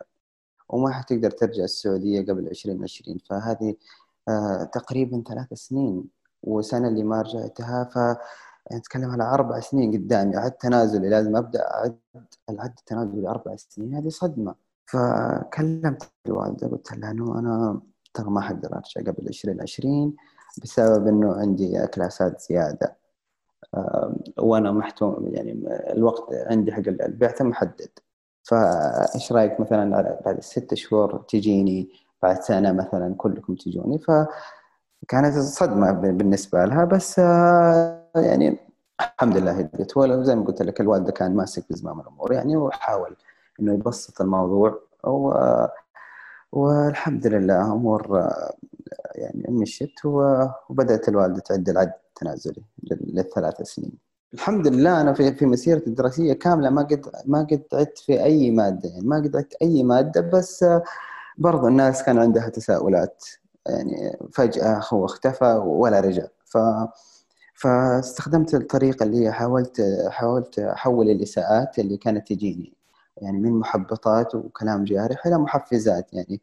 وما 0.68 0.92
حتقدر 0.92 1.30
ترجع 1.30 1.64
السعودية 1.64 2.22
قبل 2.22 2.46
2020 2.48 3.18
فهذه 3.30 3.74
آه، 4.28 4.64
تقريبا 4.64 5.22
ثلاث 5.28 5.54
سنين 5.54 6.04
وسنة 6.42 6.88
اللي 6.88 7.02
ما 7.04 7.22
رجعتها. 7.22 7.84
ف 7.84 7.98
نتكلم 8.74 9.10
على 9.10 9.24
أربع 9.24 9.60
سنين 9.60 9.92
قدامي 9.92 10.36
عد 10.36 10.52
تنازلي 10.52 11.08
لازم 11.08 11.36
أبدأ 11.36 11.70
أعد 11.70 11.98
العد 12.50 12.74
التنازلي 12.78 13.28
أربع 13.28 13.56
سنين. 13.56 13.94
هذه 13.94 14.08
صدمة. 14.08 14.54
فكلمت 14.92 16.10
الوالدة 16.26 16.68
قلت 16.68 16.98
لها 16.98 17.10
إنه 17.10 17.38
أنا 17.38 17.80
ترى 18.14 18.30
ما 18.30 18.40
حقدر 18.40 18.74
أرجع 18.74 19.12
قبل 19.12 19.26
2020 19.28 20.16
بسبب 20.62 21.06
إنه 21.06 21.34
عندي 21.34 21.86
كلاسات 21.86 22.40
زيادة. 22.40 22.96
وأنا 24.38 24.72
محتوم 24.72 25.28
يعني 25.32 25.62
الوقت 25.92 26.34
عندي 26.34 26.72
حق 26.72 26.82
البعثة 26.88 27.44
محدد. 27.44 27.88
فإيش 28.42 29.32
رأيك 29.32 29.60
مثلا 29.60 30.18
بعد 30.24 30.40
ست 30.40 30.74
شهور 30.74 31.24
تجيني؟ 31.28 31.88
بعد 32.22 32.42
سنة 32.42 32.72
مثلا 32.72 33.14
كلكم 33.14 33.54
تجوني. 33.54 33.98
فكانت 33.98 35.38
صدمه 35.38 35.92
بالنسبة 35.92 36.64
لها 36.64 36.84
بس 36.84 37.18
يعني 38.16 38.58
الحمد 39.00 39.36
لله 39.36 39.52
هديت. 39.52 39.96
وزي 39.96 40.34
ما 40.34 40.44
قلت 40.44 40.62
لك 40.62 40.80
الوالدة 40.80 41.12
كان 41.12 41.36
ماسك 41.36 41.64
بزمام 41.70 42.00
الأمور 42.00 42.32
يعني 42.32 42.56
وحاول 42.56 43.16
إنه 43.60 43.74
يبسط 43.74 44.20
الموضوع. 44.20 44.80
و... 45.04 45.32
والحمد 46.52 47.26
لله 47.26 47.72
أمور 47.72 48.28
يعني 49.14 49.44
مشت 49.48 50.04
وبدأت 50.04 51.08
الوالدة 51.08 51.40
تعد 51.40 51.68
العد 51.68 51.92
التنازلي 52.08 52.62
للثلاث 52.90 53.62
سنين. 53.62 53.92
الحمد 54.34 54.66
لله 54.66 55.00
أنا 55.00 55.12
في 55.12 55.32
في 55.34 55.46
مسيرتي 55.46 55.86
الدراسية 55.86 56.32
كاملة 56.32 56.70
ما 56.70 56.82
قد 56.82 57.06
ما 57.26 57.38
قد 57.42 57.62
عدت 57.72 57.98
في 57.98 58.22
أي 58.24 58.50
مادة 58.50 58.88
يعني 58.88 59.06
ما 59.06 59.16
قد 59.16 59.36
عدت 59.36 59.54
أي 59.62 59.82
مادة 59.82 60.20
بس 60.20 60.64
برضو 61.38 61.68
الناس 61.68 62.02
كان 62.02 62.18
عندها 62.18 62.48
تساؤلات 62.48 63.24
يعني 63.66 64.18
فجأة 64.32 64.80
هو 64.92 65.04
اختفى 65.04 65.54
ولا 65.64 66.00
رجع. 66.00 66.26
ف 66.44 66.58
فاستخدمت 67.54 68.54
الطريقة 68.54 69.04
اللي 69.04 69.24
هي 69.26 69.32
حاولت 69.32 69.82
حاولت 70.08 70.58
أحول 70.58 71.10
الإساءات 71.10 71.78
اللي 71.78 71.96
كانت 71.96 72.28
تجيني. 72.28 72.77
يعني 73.22 73.38
من 73.38 73.52
محبطات 73.52 74.34
وكلام 74.34 74.84
جارح 74.84 75.26
إلى 75.26 75.38
محفزات 75.38 76.12
يعني. 76.14 76.40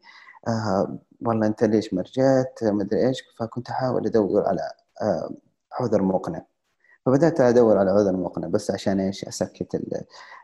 آه 0.48 0.98
والله 1.26 1.46
أنت 1.46 1.64
ليش 1.64 1.94
ما 1.94 2.02
رجعت؟ 2.02 2.58
ما 2.64 2.82
أدري 2.82 3.06
إيش. 3.08 3.22
فكنت 3.38 3.70
أحاول 3.70 4.06
أدور 4.06 4.48
على 4.48 4.60
آه 5.02 5.30
عذر 5.80 6.02
مقنع. 6.02 6.42
فبدأت 7.06 7.40
أدور 7.40 7.78
على 7.78 7.90
عذر 7.90 8.16
مقنع 8.16 8.48
بس 8.48 8.70
عشان 8.70 9.00
إيش؟ 9.00 9.24
أسكت 9.24 9.82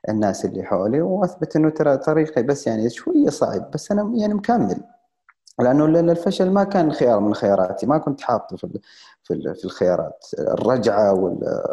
الناس 0.09 0.45
اللي 0.45 0.63
حولي 0.63 1.01
وأثبت 1.01 1.57
إنه 1.57 1.71
ترى 1.71 1.97
طريقي. 1.97 2.43
بس 2.43 2.67
يعني 2.67 2.91
شوية 2.91 3.29
صعب. 3.31 3.71
بس 3.71 3.93
أنا 3.93 4.13
يعني 4.17 4.35
مكمل. 4.35 4.81
لأنه 5.59 5.85
الفشل 5.85 6.51
ما 6.51 6.65
كان 6.65 6.93
خيار 6.93 7.21
من 7.21 7.35
خياراتي 7.35 7.87
ما 7.87 7.99
كنت 7.99 8.21
حاطه 8.21 8.57
في 8.57 8.81
في 9.25 9.65
الخيارات. 9.65 10.27
الرجعة 10.39 11.13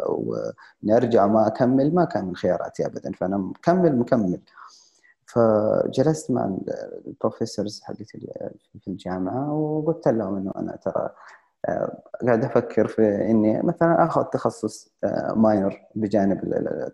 واني 0.08 0.96
ارجع 0.96 1.26
ما 1.26 1.46
أكمل 1.46 1.94
ما 1.94 2.04
كان 2.04 2.24
من 2.24 2.36
خياراتي 2.36 2.86
ابدا 2.86 3.12
فأنا 3.12 3.36
مكمل 3.36 3.96
مكمل. 3.96 4.40
فجلست 5.26 6.30
مع 6.30 6.56
البروفيسورز 7.06 7.80
حقتي 7.82 8.04
في 8.80 8.88
الجامعة 8.88 9.52
وقلت 9.52 10.08
لهم 10.08 10.36
إنه 10.36 10.52
أنا 10.56 10.76
ترى 10.76 11.10
آه، 11.68 12.02
قاعد 12.26 12.44
أفكر 12.44 12.86
في 12.86 13.30
إني 13.30 13.62
مثلا 13.62 14.04
آخذ 14.04 14.24
تخصص 14.24 14.92
ماينر 15.36 15.72
آه، 15.72 15.88
بجانب 15.94 16.40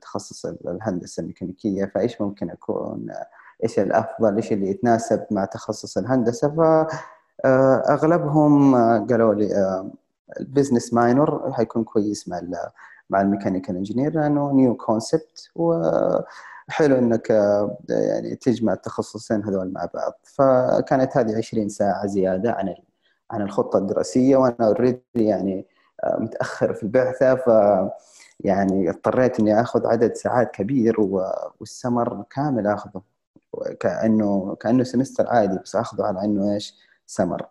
تخصص 0.02 0.46
الهندسة 0.46 1.20
الميكانيكية 1.20 1.84
فإيش 1.84 2.20
ممكن 2.20 2.50
أكون 2.50 3.06
إيش 3.64 3.78
الأفضل؟ 3.78 4.36
إيش 4.36 4.52
اللي 4.52 4.70
يتناسب 4.70 5.26
مع 5.30 5.44
تخصص 5.44 5.98
الهندسة؟ 5.98 6.54
فاغلبهم 7.44 8.74
آه، 8.74 9.06
قالوا 9.10 9.34
لي 9.34 9.82
ال 10.40 10.46
business 10.46 10.94
minor 10.94 11.52
حيكون 11.52 11.84
كويس 11.84 12.28
مع 12.28 12.40
مع 13.10 13.20
ال 13.20 13.25
mechanical 13.25 13.76
engineer 13.76 14.12
لأنه 14.14 14.52
new 14.52 14.74
concept 14.76 15.50
وحلو 15.56 16.98
إنك 16.98 17.30
يعني 17.88 18.34
تجمع 18.36 18.72
التخصصين 18.72 19.44
هذول 19.44 19.72
مع 19.72 19.88
بعض. 19.94 20.12
فكانت 20.22 21.16
هذه 21.16 21.36
20 21.36 21.68
ساعة 21.68 22.06
زيادة 22.06 22.52
عن 22.52 22.74
عن 23.30 23.42
الخطة 23.42 23.78
الدراسية 23.78 24.36
وأنا 24.36 24.66
already 24.66 25.02
يعني 25.14 25.66
آه، 26.04 26.16
متأخر 26.20 26.74
في 26.74 26.82
البعثه 26.82 27.34
ف 27.34 27.46
يعني 28.40 28.90
اضطريت 28.90 29.40
إني 29.40 29.60
آخذ 29.60 29.86
عدد 29.86 30.14
ساعات 30.14 30.50
كبير 30.50 31.00
والسمر 31.60 32.24
كامل 32.30 32.66
آخذه. 32.66 33.15
كانه 33.80 34.56
كأنه 34.60 34.84
semester 34.84 35.26
عادي 35.28 35.58
بس 35.64 35.76
أخذه 35.76 36.02
على 36.04 36.24
إنه 36.24 36.54
إيش؟ 36.54 36.74
سمر. 37.06 37.46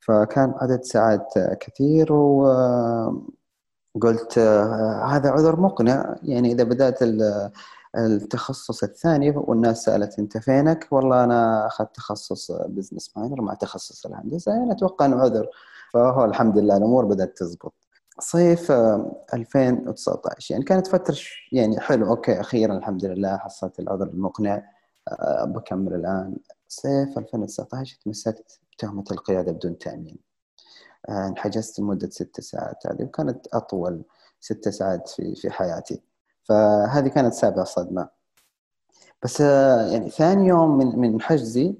فكان 0.00 0.54
عدد 0.56 0.82
ساعات 0.82 1.34
كثير 1.60 2.12
وقلت 2.12 3.28
آه، 4.38 5.04
هذا 5.06 5.30
عذر 5.30 5.60
مقنع. 5.60 6.16
يعني 6.22 6.52
إذا 6.52 6.64
بدأت 6.64 6.98
التخصص 7.96 8.82
الثاني 8.82 9.30
والناس 9.36 9.84
سألت 9.84 10.18
أنت 10.18 10.38
فينك؟ 10.38 10.88
والله 10.90 11.24
أنا 11.24 11.66
أخذت 11.66 11.94
تخصص 11.94 12.52
business 12.52 13.12
minor 13.16 13.42
مع 13.42 13.54
تخصص 13.54 14.06
الهندسة. 14.06 14.52
يعني 14.52 14.72
أتوقع 14.72 15.06
إنه 15.06 15.20
عذر. 15.22 15.48
فهو 15.92 16.24
الحمد 16.24 16.58
لله 16.58 16.76
الأمور 16.76 17.04
بدأت 17.04 17.38
تزبط. 17.38 17.74
صيف 18.20 18.72
2019 19.34 20.54
يعني 20.54 20.64
كانت 20.64 20.86
فترة 20.86 21.16
يعني 21.52 21.80
حلو 21.80 22.06
أوكي 22.06 22.40
أخيرا 22.40 22.78
الحمد 22.78 23.04
لله 23.04 23.36
حصلت 23.36 23.80
العذر 23.80 24.06
المقنع. 24.06 24.54
آه، 24.54 24.75
بكمل 25.44 25.94
الآن. 25.94 26.36
صيف 26.68 27.18
2019 27.18 27.98
تمسكت 28.04 28.60
بتهمة 28.72 29.04
القيادة 29.10 29.52
بدون 29.52 29.78
تأمين. 29.78 30.18
آه، 31.08 31.26
انحجزت 31.28 31.78
لمدة 31.80 32.10
ست 32.10 32.40
ساعات. 32.40 32.86
هذه 32.86 33.02
وكانت 33.02 33.46
أطول 33.52 34.04
ست 34.40 34.68
ساعات 34.68 35.08
في 35.08 35.34
في 35.34 35.50
حياتي. 35.50 36.02
فهذه 36.44 37.08
كانت 37.08 37.34
سابعة 37.34 37.64
صدمة. 37.64 38.08
بس 39.22 39.40
آه، 39.40 39.86
يعني 39.86 40.10
ثاني 40.10 40.48
يوم 40.48 40.78
من 40.78 40.98
من 40.98 41.20
حجزي 41.20 41.74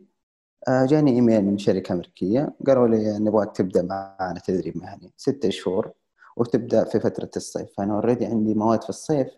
آه، 0.68 0.87
جاني 0.87 1.11
إيميل 1.12 1.45
من 1.45 1.59
شركة 1.59 1.92
أمريكية. 1.92 2.54
قالوا 2.66 2.88
لي 2.88 3.18
نبغاك 3.18 3.56
تبدأ 3.56 3.83
معنا 3.83 4.40
تدريب 4.45 4.78
مهني. 4.78 5.12
ستة 5.16 5.50
شهور 5.50 5.92
وتبدأ 6.37 6.85
في 6.85 7.00
فترة 7.00 7.30
الصيف. 7.37 7.68
فأنا 7.76 7.95
اوريدي 7.95 8.26
عندي 8.26 8.54
مواد 8.54 8.83
في 8.83 8.90
الصيف. 8.90 9.28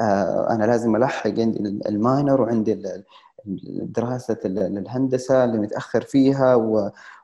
آه، 0.00 0.50
أنا 0.50 0.64
لازم 0.64 0.96
ألحق 0.96 1.26
عندي 1.40 1.58
الماينر 1.88 2.40
وعندي 2.40 3.02
دراسة 3.82 4.38
الهندسة 4.44 5.44
اللي 5.44 5.58
متأخر 5.58 6.00
فيها 6.00 6.54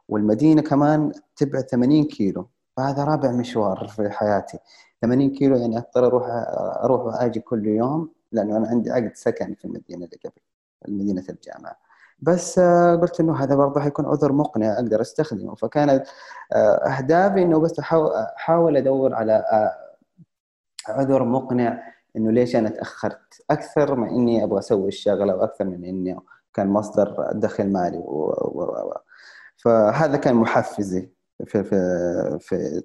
والمدينة 0.09 0.63
كمان 0.63 1.13
تبعد 1.37 1.63
80 1.65 2.05
كيلو. 2.05 2.49
فهذا 2.77 3.05
رابع 3.05 3.31
مشوار 3.33 3.89
في 3.89 4.11
حياتي. 4.11 4.59
80 5.03 5.31
كيلو 5.31 5.57
يعني 5.57 5.79
أضطر 5.79 6.07
أروح 6.07 6.25
أروح 6.85 7.01
وأجي 7.03 7.41
كل 7.41 7.67
يوم 7.67 8.11
لأنه 8.33 8.57
أنا 8.57 8.69
عندي 8.69 8.91
عقد 8.91 9.13
سكن 9.15 9.55
في 9.55 9.65
المدينة 9.65 10.05
اللي 10.05 10.19
قبل 10.25 10.43
مدينة 10.89 11.25
الجامعة. 11.31 11.77
بس 12.21 12.59
آه، 12.59 12.97
قلت 12.97 13.21
إنه 13.21 13.37
هذا 13.37 13.55
برضه 13.55 13.81
حيكون 13.81 14.07
عذر 14.07 14.33
مقنع 14.33 14.73
أقدر 14.75 15.01
أستخدمه. 15.01 15.55
فكانت 15.55 16.07
آه، 16.53 16.57
أهدافي 16.77 17.43
إنه 17.43 17.59
بس 17.61 17.81
أحاول 17.81 18.77
أدور 18.77 19.15
على 19.15 19.45
عذر 20.89 21.25
مقنع 21.25 21.83
إنه 22.17 22.33
ليش 22.33 22.57
أنا 22.57 22.69
تأخرت 22.69 23.43
أكثر 23.51 23.95
من 23.95 24.09
إني 24.09 24.45
أبغى 24.45 24.59
أسوي 24.59 24.89
الشغلة 24.89 25.37
وأكثر 25.37 25.65
من 25.65 25.85
إني 25.85 26.19
كان 26.55 26.69
مصدر 26.69 27.31
دخل 27.33 27.73
مالي 27.73 27.99
و... 27.99 28.31
و... 28.31 28.63
و... 28.63 28.95
فهذا 29.57 30.17
كان 30.17 30.35
محفزي 30.35 31.11
في 31.47 31.65
في 31.65 32.39
في 32.41 32.83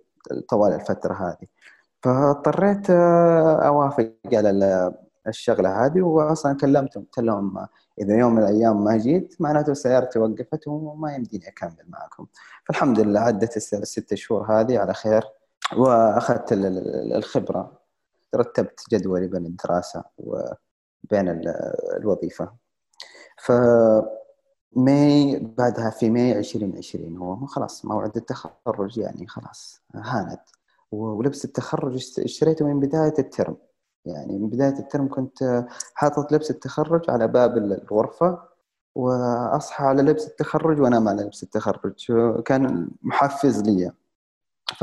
طوال 0.49 0.73
الفترة 0.73 1.13
هذه. 1.13 1.47
فاضطريت 2.03 2.89
آه، 2.89 3.67
أوافق 3.67 4.13
على 4.33 4.93
الشغلة 5.27 5.85
هذه 5.85 6.01
واصلا 6.01 6.57
كلمتهم 6.57 7.03
قلت 7.03 7.19
لهم 7.19 7.67
إذا 8.01 8.17
يوم 8.17 8.35
من 8.35 8.43
الأيام 8.43 8.83
ما 8.83 8.97
جيت 8.97 9.35
معناته 9.39 9.73
سيارتي 9.73 10.19
وقفت 10.19 10.67
وما 10.67 11.15
يمديني 11.15 11.47
أكمل 11.47 11.85
معكم. 11.87 12.25
فالحمد 12.65 12.99
لله 12.99 13.19
عدت 13.19 13.57
الست 13.57 14.13
شهور 14.13 14.51
هذه 14.51 14.79
على 14.79 14.93
خير 14.93 15.23
وأخذت 15.77 16.49
الخبرة. 16.51 17.76
رتبت 18.35 18.81
جدولي 18.91 19.27
بين 19.27 19.45
الدراسة 19.45 20.03
وبين 20.17 21.41
الوظيفة. 21.97 22.51
ف 23.37 23.51
ماي 24.75 25.39
بعدها 25.57 25.89
في 25.89 26.09
ماي 26.09 26.39
2020 26.39 27.17
هو 27.17 27.45
خلاص 27.45 27.85
موعد 27.85 28.17
التخرج 28.17 28.97
يعني 28.97 29.27
خلاص 29.27 29.81
هانت. 29.95 30.41
ولبس 30.91 31.45
التخرج 31.45 31.95
اشتريته 32.19 32.65
من 32.65 32.79
بداية 32.79 33.13
ال 33.19 33.26
term. 33.26 33.57
يعني 34.05 34.37
من 34.39 34.49
بداية 34.49 34.79
ال 34.79 34.85
term 34.85 35.09
كنت 35.09 35.65
حاطط 35.93 36.31
لبس 36.31 36.51
التخرج 36.51 37.09
على 37.09 37.27
باب 37.27 37.57
الغرفة 37.57 38.39
وأصحى 38.95 39.83
على 39.83 40.01
لبس 40.01 40.27
التخرج 40.27 40.81
وأنام 40.81 41.07
على 41.07 41.23
لبس 41.23 41.43
التخرج. 41.43 42.11
كان 42.45 42.89
محفز 43.01 43.61
لي. 43.61 43.91
ف 44.79 44.81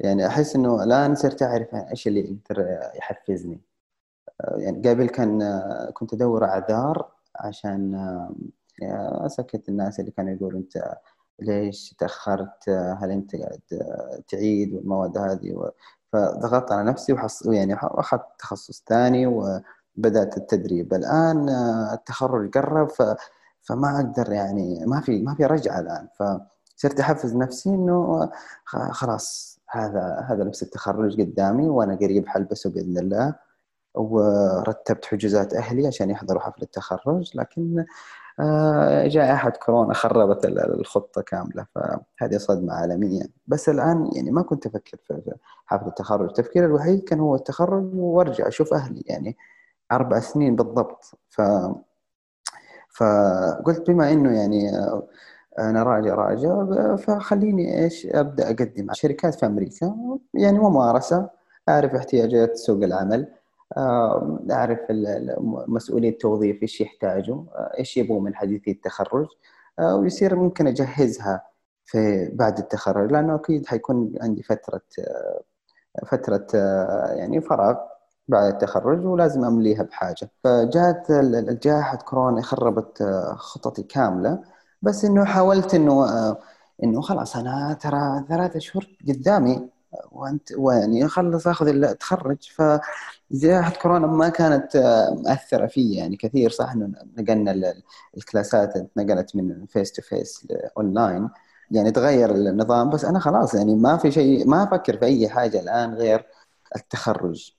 يعني 0.00 0.26
أحس 0.26 0.56
إنه 0.56 0.82
الآن 0.84 1.14
صرت 1.14 1.42
أعرف 1.42 1.74
إيش 1.74 2.08
اللي 2.08 2.20
يقدر 2.20 2.78
يحفزني. 2.96 3.60
يعني 4.56 4.88
قبل 4.88 5.08
كان 5.08 5.42
كنت 5.94 6.14
أدور 6.14 6.44
أعذار 6.44 7.12
عشان 7.36 7.94
أسكت 9.26 9.68
الناس 9.68 10.00
اللي 10.00 10.10
كانوا 10.10 10.32
يقولوا 10.34 10.60
أنت 10.60 10.94
ليش 11.40 11.94
تأخرت؟ 11.98 12.68
هل 12.68 13.10
أنت 13.10 13.36
قاعد 13.36 13.60
تعيد 14.28 14.74
والمواد 14.74 15.18
هذه؟ 15.18 15.70
فضغطت 16.12 16.72
على 16.72 16.90
نفسي 16.90 17.12
وحص 17.12 17.46
يعني 17.46 17.74
أخذت 17.74 18.22
تخصص 18.38 18.84
ثاني 18.88 19.26
وبدأت 19.26 20.36
التدريب. 20.36 20.94
الآن 20.94 21.48
التخرج 21.92 22.58
قرب 22.58 22.88
ف... 22.90 23.02
فما 23.62 23.96
أقدر 23.96 24.32
يعني 24.32 24.84
ما 24.86 25.00
في 25.00 25.22
ما 25.22 25.34
في 25.34 25.46
رجعة 25.46 25.80
الآن. 25.80 26.08
فصرت 26.76 27.00
أحفز 27.00 27.36
نفسي 27.36 27.70
إنه 27.70 28.30
خلاص 28.90 29.58
هذا 29.70 30.26
هذا 30.28 30.44
لبس 30.44 30.62
التخرج 30.62 31.20
قدامي 31.20 31.68
وأنا 31.68 31.94
قريب 31.94 32.28
حلبسه 32.28 32.70
بإذن 32.70 32.98
الله 32.98 33.34
ورتبت 33.94 35.04
حجوزات 35.04 35.54
أهلي 35.54 35.86
عشان 35.86 36.10
يحضروا 36.10 36.40
حفل 36.40 36.62
التخرج 36.62 37.30
لكن 37.36 37.84
آه، 38.40 39.06
جائحة 39.06 39.50
كورونا 39.50 39.94
خربت 39.94 40.44
الخطة 40.44 41.22
كاملة 41.22 41.66
فهذه 41.74 42.36
صدمة 42.36 42.74
عالمية. 42.74 43.22
بس 43.46 43.68
الآن 43.68 44.10
يعني 44.12 44.30
ما 44.30 44.42
كنت 44.42 44.66
أفكر 44.66 44.98
في 45.06 45.34
حفل 45.66 45.86
التخرج 45.86 46.28
التفكير 46.28 46.64
الوحيد 46.64 47.04
كان 47.04 47.20
هو 47.20 47.34
التخرج 47.34 47.94
وأرجع 47.94 48.48
أشوف 48.48 48.74
أهلي 48.74 49.02
يعني 49.06 49.36
أربع 49.92 50.20
سنين 50.20 50.56
بالضبط. 50.56 51.18
ف 51.28 51.40
فقلت 52.90 53.90
بما 53.90 54.12
إنه 54.12 54.36
يعني 54.36 54.70
آه، 55.58 55.70
أنا 55.70 55.82
راجع 55.82 56.14
راجع 56.14 56.96
فخليني 56.96 57.84
إيش 57.84 58.06
أبدأ 58.06 58.46
أقدم 58.46 58.84
على 58.90 58.94
شركات 58.94 59.34
في 59.34 59.46
أمريكا. 59.46 59.96
يعني 60.34 60.58
ممارسة 60.58 61.30
أعرف 61.68 61.94
احتياجات 61.94 62.56
سوق 62.56 62.84
العمل 62.84 63.32
أعرف 64.50 64.78
مسؤولي 65.68 66.08
التوظيف 66.08 66.62
إيش 66.62 66.80
يحتاجوا 66.80 67.42
إيش 67.78 67.96
يبغوا 67.96 68.20
من 68.20 68.34
حديثي 68.34 68.70
التخرج 68.70 69.26
ويصير 69.80 70.36
ممكن 70.36 70.66
أجهزها 70.66 71.42
في 71.84 72.30
بعد 72.34 72.58
التخرج 72.58 73.12
لأنه 73.12 73.34
أكيد 73.34 73.66
حيكون 73.66 74.12
عندي 74.22 74.42
فترة 74.42 74.80
فترة 76.06 76.46
يعني 77.12 77.40
فراغ 77.40 77.76
بعد 78.28 78.52
التخرج 78.52 79.04
ولازم 79.06 79.44
أمليها 79.44 79.82
بحاجة. 79.82 80.30
فجاءت 80.44 81.12
جائحه 81.62 81.96
كورونا 81.96 82.42
خربت 82.42 83.02
خططي 83.36 83.82
كاملة. 83.82 84.38
بس 84.82 85.04
إنه 85.04 85.24
حاولت 85.24 85.74
إنه 85.74 86.06
إنه 86.82 87.00
خلاص 87.00 87.36
أنا 87.36 87.78
ترى 87.80 88.24
ثلاثة 88.28 88.58
شهور 88.58 88.86
قدامي 89.08 89.68
وأنت 90.12 90.52
ويعني 90.58 91.08
خلص 91.08 91.46
آخذ 91.46 91.68
التخرج 91.68 92.38
فجائحه 92.42 93.70
كورونا 93.82 94.06
ما 94.06 94.28
كانت 94.28 94.76
مأثرة 95.24 95.66
فيه 95.66 95.98
يعني 95.98 96.16
كثير. 96.16 96.50
صح 96.50 96.72
إنه 96.72 96.90
نقلنا 97.16 97.74
الكلاسات 98.16 98.90
نقلت 98.96 99.36
من 99.36 99.66
face 99.66 99.92
to 99.92 100.02
face 100.02 100.46
ل 100.50 100.60
online. 100.60 101.28
يعني 101.70 101.90
تغير 101.90 102.30
النظام. 102.30 102.90
بس 102.90 103.04
أنا 103.04 103.18
خلاص 103.18 103.54
يعني 103.54 103.74
ما 103.74 103.96
في 103.96 104.10
شيء 104.10 104.48
ما 104.48 104.62
أفكر 104.62 104.98
في 104.98 105.04
أي 105.04 105.28
حاجة 105.28 105.60
الآن 105.60 105.94
غير 105.94 106.26
التخرج. 106.76 107.52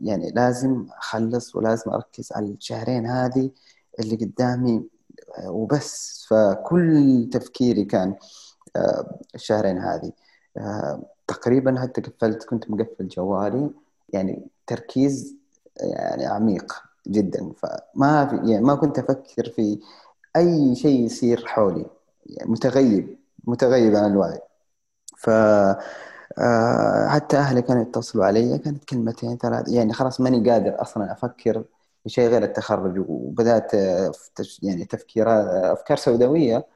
يعني 0.00 0.30
لازم 0.30 0.86
أخلص 0.98 1.56
ولازم 1.56 1.90
أركز 1.90 2.32
على 2.32 2.46
الشهرين 2.46 3.06
هذه 3.06 3.50
اللي 4.00 4.16
قدامي. 4.16 4.95
وبس. 5.46 6.26
فكل 6.30 7.28
تفكيري 7.32 7.84
كان 7.84 8.14
آه، 8.76 9.18
الشهرين 9.34 9.78
هذه. 9.78 10.12
آه، 10.56 11.02
تقريبا 11.26 11.80
حتى 11.80 12.00
قفلت 12.00 12.44
كنت 12.44 12.70
مقفل 12.70 13.08
جوالي. 13.08 13.70
يعني 14.08 14.46
تركيز 14.66 15.36
يعني 15.80 16.26
عميق 16.26 16.82
جدا. 17.08 17.52
فما 17.56 18.26
في 18.26 18.36
يعني 18.52 18.64
ما 18.64 18.74
كنت 18.74 18.98
أفكر 18.98 19.50
في 19.56 19.80
أي 20.36 20.74
شيء 20.74 21.04
يصير 21.04 21.46
حولي. 21.46 21.86
يعني 22.26 22.50
متغيب 22.50 23.18
متغيب 23.44 23.96
عن 23.96 24.12
الوعي. 24.12 24.40
ف 25.16 25.30
آه، 26.38 27.08
حتى 27.08 27.36
أهلي 27.36 27.62
كانوا 27.62 27.82
يتصلوا 27.82 28.24
علي 28.24 28.58
كانت 28.58 28.84
كلمتين 28.84 29.36
ثلاث 29.36 29.68
يعني 29.68 29.92
خلاص 29.92 30.20
ماني 30.20 30.50
قادر 30.50 30.82
أصلا 30.82 31.12
أفكر 31.12 31.64
شيء 32.06 32.28
غير 32.28 32.42
التخرج 32.42 33.04
وبدأت 33.08 33.74
يعني 34.62 34.84
تفكيرات 34.84 35.46
أفكار 35.46 35.96
سوداوية 35.96 36.66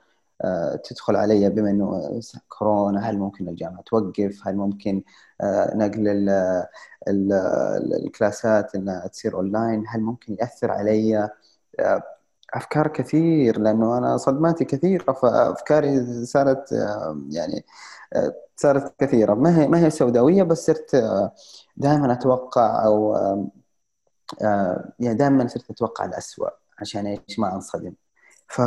آه، 0.45 0.77
تدخل 0.77 1.17
علي 1.17 1.51
بما 1.51 1.71
إنه 1.71 2.21
كورونا 2.49 3.11
هل 3.11 3.19
ممكن 3.19 3.49
الجامعة 3.49 3.83
توقف؟ 3.83 4.49
هل 4.49 4.57
ممكن 4.57 5.03
آه، 5.41 5.77
نقل 5.77 6.09
ال 6.09 6.29
ال 7.09 7.33
الكلاسات 8.05 8.75
إنها 8.75 9.07
تصير 9.07 9.35
أونلاين؟ 9.35 9.85
هل 9.89 10.01
ممكن 10.01 10.37
يأثر 10.41 10.71
علي؟ 10.71 11.31
آه، 11.81 12.03
أفكار 12.55 12.89
كثير 12.89 13.61
لأنه 13.61 13.99
أنا 13.99 14.17
صدماتي 14.17 14.65
كثيرة 14.65 15.13
فأفكاري 15.13 16.25
صارت 16.27 16.73
يعني 17.31 17.65
صارت 18.57 18.95
كثيرة 19.01 19.35
ما 19.35 19.59
هي 19.63 19.69
ما 19.69 19.79
هي 19.87 19.91
سوداوية 19.91 20.43
بس 20.43 20.67
صرت 20.67 20.97
دائما 21.77 22.13
أتوقع 22.13 22.85
أو 22.85 23.17
يعني 25.01 25.15
دائما 25.15 25.49
صرت 25.49 25.71
أتوقع 25.71 26.05
الاسوء 26.05 26.49
عشان 26.79 27.07
إيش 27.07 27.39
ما 27.39 27.55
أنصدم. 27.55 27.93
ف 28.49 28.61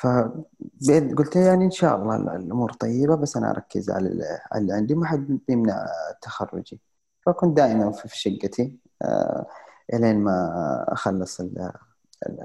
فقلت 0.00 1.36
يعني 1.36 1.64
إن 1.64 1.70
شاء 1.70 1.96
الله 1.96 2.16
الأمور 2.16 2.72
طيبة 2.72 3.14
بس 3.16 3.36
أنا 3.36 3.50
أركز 3.50 3.90
على 3.90 4.08
اللي 4.56 4.72
عندي 4.72 4.94
ما 4.94 5.06
حد 5.06 5.38
يمنع 5.48 5.86
تخرجي. 6.22 6.80
فكنت 7.26 7.56
دائما 7.56 7.92
في 7.92 8.18
شقتي 8.18 8.78
آه، 9.02 9.46
إلين 9.94 10.18
ما 10.18 10.84
أخلص 10.88 11.40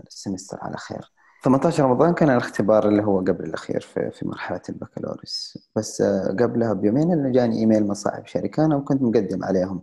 ال 0.08 0.13
semester 0.13 0.58
على 0.62 0.78
خير. 0.78 1.12
18 1.44 1.84
رمضان 1.84 2.14
كان 2.14 2.30
الاختبار 2.30 2.90
اللي 2.90 3.04
هو 3.04 3.20
قبل 3.20 3.44
الأخير 3.46 3.82
في 3.82 4.12
في 4.12 4.28
مرحلة 4.28 4.62
البكالوريوس. 4.70 5.58
بس 5.76 6.02
آه، 6.02 6.28
قبلها 6.28 6.74
بيومين 6.74 7.32
جاني 7.32 7.60
إيميل 7.60 7.88
من 7.88 7.94
صاحب 7.94 8.26
شركة 8.26 8.66
أنا 8.66 8.76
وكنت 8.76 9.02
مقدم 9.02 9.44
عليهم. 9.44 9.82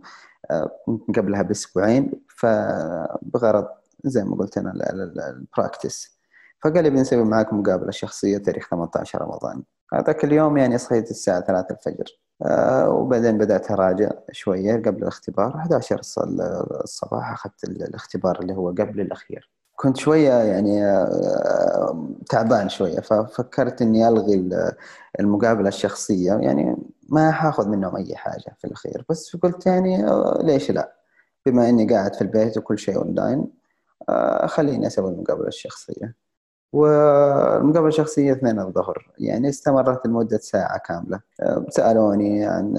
آه، 0.51 0.71
قبلها 1.17 1.41
بأسبوعين 1.41 2.11
فبغرض 2.37 3.67
زي 4.05 4.23
ما 4.23 4.35
قلت 4.35 4.57
أنا 4.57 4.73
ال 5.29 5.39
practice 5.39 6.15
فقال 6.63 6.83
لي 6.83 6.89
بنسوي 6.89 7.23
معاك 7.23 7.53
مقابلة 7.53 7.91
شخصية 7.91 8.37
تاريخ 8.37 8.67
18 8.69 9.21
رمضان. 9.21 9.63
هذاك 9.93 10.23
اليوم 10.23 10.57
يعني 10.57 10.77
صحيت 10.77 11.11
الساعة 11.11 11.41
3 11.41 11.71
الفجر. 11.71 12.19
آه 12.41 12.89
وبعدين 12.89 13.37
بدأت 13.37 13.71
أراجع 13.71 14.09
شوية 14.31 14.75
قبل 14.75 14.97
الاختبار. 15.03 15.55
11 15.57 16.01
الصباح 16.83 17.31
أخذت 17.31 17.63
الاختبار 17.63 18.39
اللي 18.39 18.53
هو 18.53 18.69
قبل 18.69 19.01
الأخير. 19.01 19.51
كنت 19.75 19.97
شوية 19.97 20.33
يعني 20.33 20.85
آه 20.85 22.15
تعبان 22.29 22.69
شوية 22.69 22.99
ففكرت 22.99 23.81
إني 23.81 24.07
ألغي 24.07 24.49
المقابلة 25.19 25.67
الشخصية. 25.67 26.33
يعني 26.33 26.75
ما 27.09 27.31
حاخذ 27.31 27.67
منهم 27.69 27.95
أي 27.95 28.15
حاجة 28.15 28.55
في 28.57 28.65
الأخير. 28.67 29.05
بس 29.09 29.35
قلت 29.35 29.65
يعني 29.65 30.07
آه 30.07 30.39
ليش 30.43 30.71
لا؟ 30.71 30.95
بما 31.45 31.69
إني 31.69 31.87
قاعد 31.93 32.15
في 32.15 32.21
البيت 32.21 32.57
وكل 32.57 32.79
شيء 32.79 32.97
أونلاين 32.97 33.47
آه 34.09 34.45
خليني 34.45 34.87
أسوي 34.87 35.11
المقابلة 35.11 35.47
الشخصية. 35.47 36.15
والمقابلة 36.73 37.87
الشخصية 37.87 38.31
اثنين 38.33 38.59
الظهر. 38.59 39.11
يعني 39.19 39.49
استمرت 39.49 40.07
لمدة 40.07 40.37
ساعة 40.37 40.77
كاملة. 40.77 41.19
سألوني 41.69 42.45
عن 42.45 42.77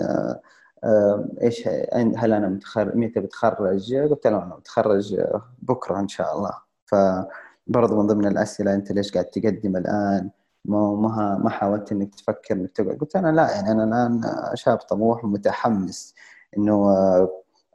آه، 0.85 1.29
إيش 1.43 1.69
هل 2.17 2.33
أنا 2.33 2.49
متخرج 2.49 2.97
متى 2.97 3.21
بتخرج؟ 3.21 3.95
قلت 3.95 4.27
لهم 4.27 4.43
أنا 4.43 4.57
متخرج 4.57 5.21
بكرة 5.63 6.01
إن 6.01 6.09
شاء 6.09 6.37
الله. 6.37 6.53
فبرضه 6.87 7.97
من 7.97 8.07
ضمن 8.07 8.27
الأسئلة 8.27 8.75
أنت 8.75 8.93
ليش 8.93 9.13
قاعد 9.13 9.25
تقدم 9.25 9.77
الآن؟ 9.77 10.31
ما 10.69 10.95
ما 10.95 11.39
ما 11.45 11.51
حاولت 11.51 11.93
إنك 11.93 12.15
تفكر 12.15 12.55
إنك 12.55 12.71
تقعد. 12.71 12.99
قلت 12.99 13.17
أنا 13.17 13.33
لا 13.33 13.51
يعني 13.51 13.73
أنا 13.73 13.85
الآن 13.85 14.21
شاب 14.55 14.79
طموح 14.79 15.25
ومتحمس 15.25 16.15
إنه 16.59 16.93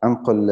أنقل 0.04 0.50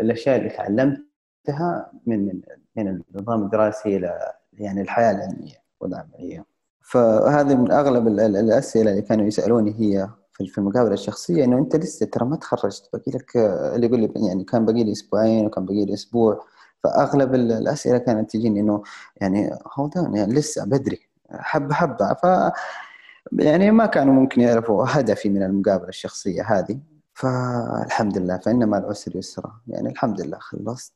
الأشياء 0.00 0.36
اللي 0.38 0.48
تعلمتها 0.48 1.90
من 2.06 2.26
من 2.26 2.40
من 2.76 3.02
النظام 3.14 3.42
الدراسي 3.42 3.96
إلى 3.96 4.32
يعني 4.52 4.80
الحياة 4.80 5.10
العلمية 5.12 5.54
والعملية. 5.80 6.44
فهذه 6.80 7.54
من 7.54 7.72
أغلب 7.72 8.08
الأسئلة 8.08 8.90
اللي 8.90 9.02
كانوا 9.02 9.26
يسألوني 9.26 9.74
هي 9.80 10.08
في 10.32 10.58
المقابلة 10.58 10.94
الشخصية 10.94 11.44
إنه 11.44 11.58
أنت 11.58 11.76
لسه 11.76 12.06
ترى 12.06 12.24
ما 12.24 12.36
تخرجت. 12.36 12.88
باقي 12.92 13.12
لك 13.12 13.36
اللي 13.36 13.86
يقول 13.86 14.00
لي 14.00 14.12
يعني 14.28 14.44
كان 14.44 14.64
باقي 14.66 14.84
لي 14.84 14.92
أسبوعين 14.92 15.46
وكان 15.46 15.66
باقي 15.66 15.84
لي 15.84 15.94
أسبوع. 15.94 16.44
فأغلب 16.82 17.34
الأسئلة 17.34 17.98
كانت 17.98 18.30
تجيني 18.30 18.60
إنه 18.60 18.82
يعني 19.16 19.50
هولد 19.78 19.92
يعني 19.96 20.34
لسه 20.34 20.64
بدري 20.64 21.00
حبه 21.30 21.74
حبه 21.74 22.14
ف 22.14 22.26
يعني 23.32 23.70
ما 23.70 23.86
كانوا 23.86 24.14
ممكن 24.14 24.40
يعرفوا 24.40 24.84
هدفي 24.88 25.28
من 25.28 25.42
المقابلة 25.42 25.88
الشخصية 25.88 26.42
هذه. 26.42 26.80
فالحمد 27.14 28.18
لله 28.18 28.38
فإن 28.38 28.68
مع 28.68 28.78
العسر 28.78 29.16
يسرا. 29.16 29.60
يعني 29.68 29.88
الحمد 29.88 30.20
لله 30.20 30.38
خلصت. 30.38 30.92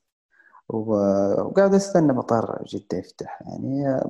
وقاعد 0.68 1.75
أستنى 1.75 2.12
مطار 2.12 2.62
جدة 2.66 2.99
يفتح. 2.99 3.42
يعني 3.46 4.01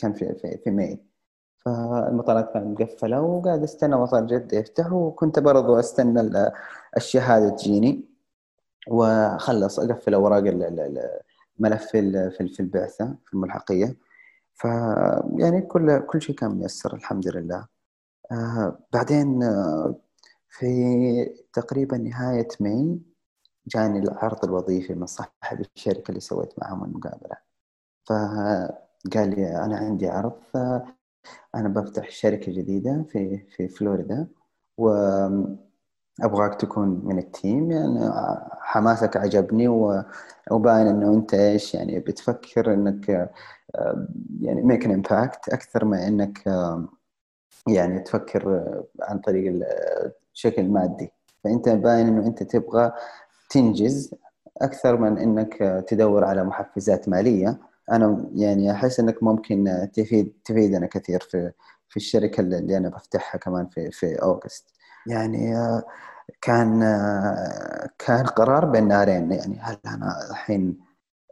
كان 0.00 0.12
في 0.12 0.34
في, 0.34 0.58
في 0.64 0.70
ماي 0.70 1.00
فالمطارات 1.58 2.52
كانت 2.54 2.80
مقفلة 2.80 3.20
وقاعد 3.20 3.62
أستنى 3.62 3.96
مطار 3.96 4.26
جدة 4.26 4.58
يفتح. 4.58 4.92
وكنت 4.92 5.38
برضو 5.38 5.78
أستنى 5.78 6.50
الشهادة 6.96 7.48
تجيني. 7.48 8.13
وخلص 8.88 9.80
أقفل 9.80 10.14
أوراق 10.14 10.44
الملف 11.58 11.86
في 11.86 12.60
البعثة 12.60 13.16
في 13.26 13.34
الملحقية. 13.34 13.96
ف 14.54 14.64
يعني 15.38 15.60
كل 15.62 15.98
كل 16.00 16.22
شيء 16.22 16.36
كان 16.36 16.50
ميسر 16.58 16.94
الحمد 16.94 17.28
لله. 17.28 17.66
آه 18.32 18.78
بعدين 18.92 19.42
آه 19.42 19.94
في 20.48 20.66
تقريبا 21.52 21.96
نهاية 21.96 22.48
ماي 22.60 22.98
جاني 23.66 23.98
العرض 23.98 24.44
الوظيفي 24.44 24.94
من 24.94 25.06
صاحب 25.06 25.60
الشركة 25.76 26.08
اللي 26.10 26.20
سويت 26.20 26.52
معهم 26.58 26.84
المقابلة. 26.84 27.36
فقال 28.06 29.30
لي 29.30 29.56
أنا 29.64 29.76
عندي 29.76 30.08
عرض 30.08 30.38
أنا 31.54 31.68
بفتح 31.68 32.10
شركة 32.10 32.52
جديدة 32.52 33.04
في 33.10 33.38
في 33.38 33.68
فلوريدا 33.68 34.28
وأبغاك 36.22 36.54
تكون 36.60 37.00
من 37.04 37.18
ال 37.18 37.28
team 37.28 37.70
يعني 37.70 38.10
حماسك 38.60 39.16
عجبني 39.16 39.68
وباين 40.50 40.86
إنه 40.86 41.14
أنت 41.14 41.34
إيش 41.34 41.74
يعني 41.74 41.98
بتفكر 41.98 42.74
إنك 42.74 43.30
يعني 44.40 44.62
make 44.62 44.86
impact 44.86 45.48
أكثر 45.48 45.84
ما 45.84 46.08
إنك 46.08 46.38
يعني 47.68 48.00
تفكر 48.00 48.72
عن 49.02 49.18
طريق 49.18 49.52
الشكل 50.34 50.62
المادي 50.62 51.12
فأنت 51.44 51.68
باين 51.68 52.06
إنه 52.06 52.26
أنت 52.26 52.42
تبغى 52.42 52.92
تنجز 53.50 54.14
أكثر 54.62 54.96
من 54.96 55.18
إنك 55.18 55.84
تدور 55.88 56.24
على 56.24 56.44
محفزات 56.44 57.08
مالية. 57.08 57.58
أنا 57.92 58.30
يعني 58.34 58.72
أحس 58.72 59.00
إنك 59.00 59.22
ممكن 59.22 59.88
تفيد 59.94 60.32
تفيدنا 60.44 60.86
كثير 60.86 61.20
في 61.20 61.52
في 61.88 61.96
الشركة 61.96 62.40
اللي 62.40 62.76
أنا 62.76 62.88
بفتحها 62.88 63.38
كمان 63.38 63.66
في 63.66 63.90
في 63.90 64.22
أوغست. 64.22 64.74
يعني 65.06 65.54
كان 66.42 66.80
كان 67.98 68.26
قرار 68.26 68.64
بين 68.64 68.88
نارين 68.88 69.32
يعني 69.32 69.58
هل 69.60 69.76
أنا 69.86 70.30
الحين 70.30 70.78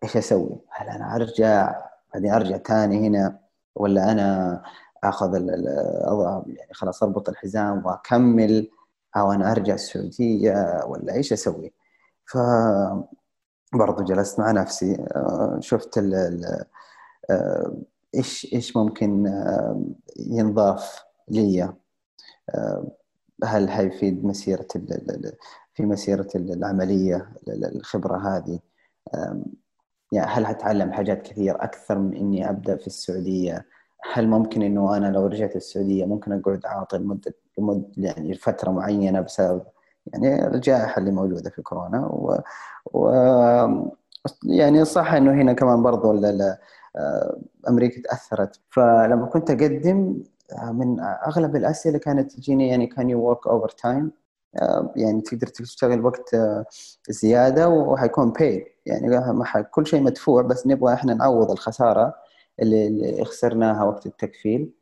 إيش 0.04 0.16
أسوي؟ 0.16 0.60
هل 0.70 0.88
أنا 0.88 1.16
أرجع؟ 1.16 1.82
بعدين 2.14 2.32
أرجع 2.32 2.58
ثاني 2.58 3.08
هنا؟ 3.08 3.38
ولا 3.76 4.12
أنا 4.12 4.62
آخذ 5.04 5.34
يعني 6.46 6.74
خلاص 6.74 7.02
أربط 7.02 7.28
الحزام 7.28 7.86
وأكمل؟ 7.86 8.70
أو 9.16 9.32
أنا 9.32 9.52
أرجع 9.52 9.74
السعودية؟ 9.74 10.84
ولا 10.86 11.14
إيش 11.14 11.32
أسوي؟ 11.32 11.72
ف 12.26 12.38
برضو 13.72 14.04
جلست 14.04 14.40
مع 14.40 14.50
نفسي 14.50 14.94
آه، 15.16 15.58
شفت 15.60 15.98
ال 15.98 16.14
آه، 17.30 17.76
إيش 18.14 18.52
إيش 18.54 18.76
ممكن 18.76 19.26
آه، 19.26 19.82
ينضاف 20.16 21.04
لي. 21.28 21.72
هل 23.44 23.70
حيفيد 23.70 24.24
مسيرة 24.24 24.66
في 25.74 25.86
مسيرة 25.86 26.28
العملية 26.34 27.28
الخبرة 27.48 28.36
هذه؟ 28.36 28.58
يعني 30.12 30.30
هل 30.30 30.46
حتعلم 30.46 30.92
حاجات 30.92 31.22
كثير 31.22 31.64
أكثر 31.64 31.98
من 31.98 32.16
إني 32.16 32.50
أبدأ 32.50 32.76
في 32.76 32.86
السعودية؟ 32.86 33.66
هل 34.12 34.28
ممكن 34.28 34.62
إنه 34.62 34.96
أنا 34.96 35.06
لو 35.06 35.26
رجعت 35.26 35.56
السعودية 35.56 36.04
ممكن 36.04 36.32
أقعد 36.32 36.66
عاطل 36.66 37.00
لمدة 37.00 37.34
لمدة 37.58 37.88
يعني 37.96 38.34
فترة 38.34 38.70
معينة 38.70 39.20
بسبب 39.20 39.62
يعني 40.06 40.46
الجائحة 40.46 40.98
اللي 40.98 41.10
موجودة 41.10 41.50
في 41.50 41.62
كورونا 41.62 42.06
و, 42.06 42.38
و 42.92 43.10
يعني 44.44 44.84
صح 44.84 45.12
إنه 45.12 45.32
هنا 45.32 45.52
كمان 45.52 45.82
برضو 45.82 46.12
أمريكا 47.68 48.02
تأثرت. 48.02 48.60
فلما 48.70 49.26
كنت 49.26 49.50
أقدم 49.50 50.22
من 50.72 51.00
أغلب 51.00 51.56
الأسئلة 51.56 51.98
كانت 51.98 52.32
تجيني 52.32 52.68
يعني 52.68 52.86
كان 52.86 53.10
you 53.10 53.20
work 53.20 53.46
overtime 53.46 54.10
يعني 54.96 55.20
تقدر 55.20 55.46
تشتغل 55.46 56.04
وقت 56.04 56.34
آه، 56.34 56.64
زيادة 57.08 57.68
وحيكون 57.68 58.30
باي 58.30 58.66
يعني 58.86 59.08
كل 59.70 59.86
شيء 59.86 60.02
مدفوع 60.02 60.42
بس 60.42 60.66
نبغى 60.66 60.94
إحنا 60.94 61.14
نعوض 61.14 61.50
الخسارة 61.50 62.14
اللي, 62.62 62.86
اللي 62.86 63.24
خسرناها 63.24 63.84
وقت 63.84 64.06
التكفيل 64.06 64.72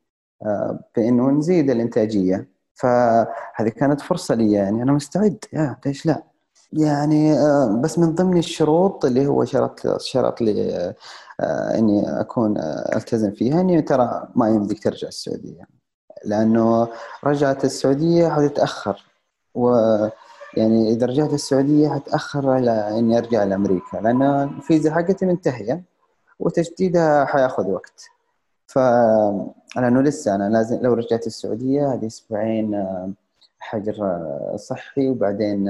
آه، 0.42 0.81
بإنه 0.96 1.31
نزيد 1.31 1.70
الإنتاجية. 1.70 2.49
فهذه 2.75 3.68
كانت 3.77 4.01
فرصة 4.01 4.35
لي 4.35 4.53
يعني 4.53 4.83
أنا 4.83 4.92
مستعد. 4.92 5.44
يا 5.53 5.77
ليش 5.87 6.07
لا؟ 6.07 6.30
يعني 6.73 7.33
آه، 7.33 7.81
بس 7.83 7.99
من 7.99 8.15
ضمن 8.15 8.39
الشروط 8.39 9.05
اللي 9.05 9.27
هو 9.27 9.45
شرط 9.45 10.01
شرط 10.01 10.41
لي 10.41 10.95
آه، 11.41 11.79
إني 11.79 12.21
أكون 12.21 12.59
آه، 12.59 12.97
ألتزم 12.97 13.31
فيها 13.31 13.61
إني 13.61 13.83
ترى 13.83 14.29
ما 14.35 14.49
يمديك 14.49 14.83
ترجع 14.83 15.09
السعودية. 15.09 15.67
لأنه 16.25 16.89
رجعت 17.25 17.65
السعودية 17.65 18.29
حتتأخر 18.29 19.05
و 19.55 19.71
يعني 20.57 20.93
إذا 20.93 21.07
رجعت 21.07 21.33
السعودية 21.33 21.89
حتأخر 21.89 22.51
على 22.51 22.99
إني 22.99 23.19
أرجع 23.19 23.45
لأمريكا 23.45 23.97
لأن 23.97 24.23
الفيزا 24.23 24.95
حقتي 24.95 25.27
منتهية 25.27 25.83
وتجديدها 26.39 27.25
حيأخذ 27.25 27.69
وقت. 27.71 28.05
ف 28.67 28.79
لأنه 29.77 30.03
لسه 30.03 30.35
أنا 30.35 30.49
لازم 30.49 30.81
لو 30.83 30.95
رجعت 30.95 31.27
السعودية 31.27 31.93
هذه 31.93 32.07
أسبوعين 32.07 32.75
آه، 32.75 33.11
حجر 33.59 34.21
صحي 34.57 35.09
وبعدين 35.09 35.69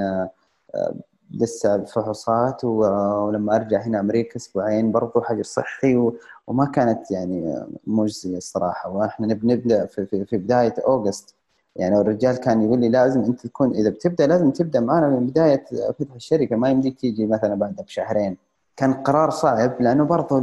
لسه 1.33 1.75
الفحوصات 1.75 2.63
ولما 2.65 3.55
أرجع 3.55 3.81
هنا 3.81 3.99
أمريكا 3.99 4.35
أسبوعين 4.35 4.91
برضو 4.91 5.21
حجر 5.21 5.43
صحي 5.43 6.11
وما 6.47 6.65
كانت 6.65 7.11
يعني 7.11 7.65
مجزية 7.87 8.37
الصراحة. 8.37 8.89
وإحنا 8.89 9.27
نبدأ 9.27 9.85
في, 9.85 10.05
في, 10.05 10.25
في 10.25 10.37
بداية 10.37 10.73
أوغست. 10.87 11.35
يعني 11.75 12.01
الرجال 12.01 12.37
كان 12.37 12.61
يقول 12.61 12.79
لي 12.79 12.89
لازم 12.89 13.23
أنت 13.23 13.47
تكون 13.47 13.71
إذا 13.75 13.89
بتبدأ 13.89 14.27
لازم 14.27 14.51
تبدأ 14.51 14.79
معنا 14.79 15.09
من 15.09 15.27
بداية 15.27 15.65
فتح 15.99 16.15
الشركة 16.15 16.55
ما 16.55 16.69
يمديك 16.69 16.99
تيجي 16.99 17.25
مثلا 17.25 17.55
بعد 17.55 17.75
بشهرين. 17.75 18.37
كان 18.77 18.93
قرار 18.93 19.29
صعب 19.29 19.81
لأنه 19.81 20.03
برضو 20.03 20.39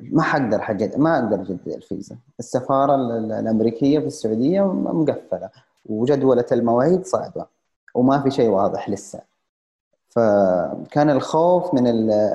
ما 0.00 0.22
حقدر 0.22 0.60
حجد 0.60 0.98
ما 0.98 1.18
أقدر 1.18 1.40
أجدد 1.40 1.68
الفيزا. 1.68 2.16
السفارة 2.38 2.94
الأمريكية 3.18 3.98
في 3.98 4.06
السعودية 4.06 4.72
مقفلة 4.72 5.50
وجدولة 5.86 6.46
المواعيد 6.52 7.06
صعبة. 7.06 7.55
وما 7.96 8.20
في 8.22 8.30
شيء 8.30 8.48
واضح 8.48 8.90
لسه. 8.90 9.20
فكان 10.08 11.10
الخوف 11.10 11.74
من 11.74 11.86
ال 11.86 12.30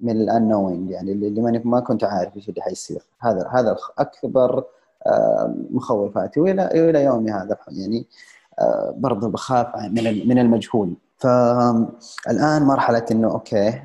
من 0.00 0.20
الانوينج 0.20 0.90
يعني 0.90 1.12
اللي 1.12 1.60
ما 1.64 1.80
كنت 1.80 2.04
عارف 2.04 2.36
إيش 2.36 2.48
اللي 2.48 2.62
حيصير. 2.62 3.02
هذا 3.20 3.48
هذا 3.48 3.76
أكبر 3.98 4.64
مخوفاتي 5.70 6.40
والى 6.40 6.66
إلى 6.66 7.04
يومي 7.04 7.30
هذا 7.30 7.56
يعني 7.68 8.06
آه، 8.60 8.94
برضه 8.96 9.28
بخاف 9.28 9.76
من 9.76 10.28
من 10.28 10.38
المجهول. 10.38 10.94
فالان 11.22 12.62
مرحلة 12.62 13.06
إنه 13.10 13.30
أوكي 13.30 13.82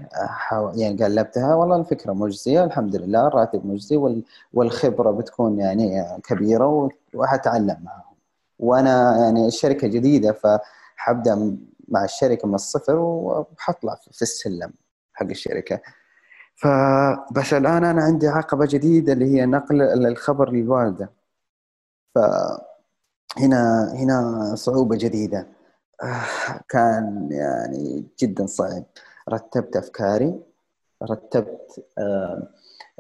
يعني 0.76 1.04
قلبتها 1.04 1.56
والله 1.56 1.76
الفكرة 1.76 2.14
مجزية 2.14 2.64
الحمد 2.64 2.96
لله 2.96 3.28
الراتب 3.28 3.66
مجزي 3.66 4.22
والخبرة 4.54 5.12
بتكون 5.12 5.60
يعني 5.60 6.04
كبيرة 6.24 6.90
وحتعلم 7.14 7.78
معهم 7.84 8.07
وأنا 8.60 9.18
يعني 9.18 9.48
الشركة 9.48 9.88
جديدة 9.88 10.32
فحبدأ 10.32 11.58
مع 11.88 12.04
الشركة 12.04 12.48
من 12.48 12.56
الصفر 12.56 12.96
وحطلع 12.96 13.96
في 14.12 14.22
السلم 14.22 14.74
حق 15.14 15.26
الشركة. 15.26 15.82
فبس 16.56 17.54
الآن 17.54 17.84
أنا 17.84 18.04
عندي 18.04 18.28
عقبة 18.28 18.66
جديدة 18.66 19.14
اللي 19.14 19.26
هي 19.26 19.46
نقل 19.46 19.82
الخبر 20.08 20.52
للوالده 20.52 21.10
فهنا 22.16 23.94
هنا 23.94 24.52
صعوبة 24.56 24.98
جديدة. 24.98 25.48
كان 26.70 27.30
يعني 27.32 28.06
جدا 28.20 28.46
صعب. 28.46 28.84
رتبت 29.30 29.76
أفكاري 29.76 30.40
رتبت 31.04 31.86
آه، 31.98 32.48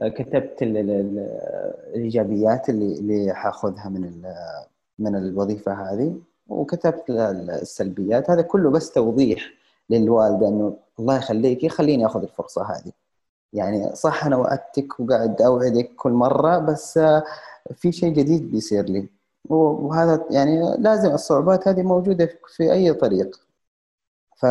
كتبت 0.02 0.58
الإيجابيات 0.62 2.70
اللي 2.70 3.00
اللي 3.00 3.34
حأخذها 3.34 3.90
من 3.90 4.22
من 5.00 5.16
الوظيفة 5.16 5.74
هذه 5.74 6.16
وكتبت 6.48 7.10
السلبيات. 7.10 8.30
هذا 8.30 8.42
كله 8.42 8.70
بس 8.70 8.92
توضيح 8.92 9.52
للوالده 9.90 10.48
إنه 10.48 10.78
الله 11.00 11.18
يخليك 11.18 11.68
خليني 11.68 12.06
آخذ 12.06 12.22
الفرصة 12.22 12.64
هذه. 12.64 12.92
يعني 13.54 13.96
صح 13.96 14.26
أنا 14.26 14.36
وعدتك 14.38 15.00
وقاعد 15.00 15.42
أوعدك 15.42 15.92
كل 15.96 16.12
مرة 16.12 16.58
بس 16.58 17.00
في 17.76 17.92
شيء 17.92 18.14
جديد 18.14 18.52
بيصير 18.52 18.86
لي. 18.86 19.10
وهذا 19.50 20.26
يعني 20.32 20.78
لازم 20.78 21.12
الصعوبات 21.12 21.68
هذه 21.68 21.82
موجودة 21.84 22.30
في 22.56 22.72
أي 22.74 22.94
طريق. 22.94 23.40
ف 24.38 24.44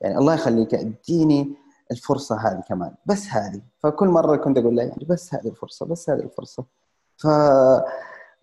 يعني 0.00 0.18
الله 0.18 0.34
يخليك 0.34 0.74
اديني 0.74 1.54
الفرصة 1.90 2.36
هذه 2.36 2.60
كمان. 2.68 2.94
بس 3.06 3.26
هذه. 3.28 3.60
فكل 3.78 4.08
مرة 4.08 4.36
كنت 4.36 4.58
أقول 4.58 4.76
له 4.76 4.82
يعني 4.82 5.06
بس 5.08 5.34
هذه 5.34 5.48
الفرصة 5.48 5.86
بس 5.86 6.10
هذه 6.10 6.20
الفرصة. 6.20 6.64
ف 7.16 7.26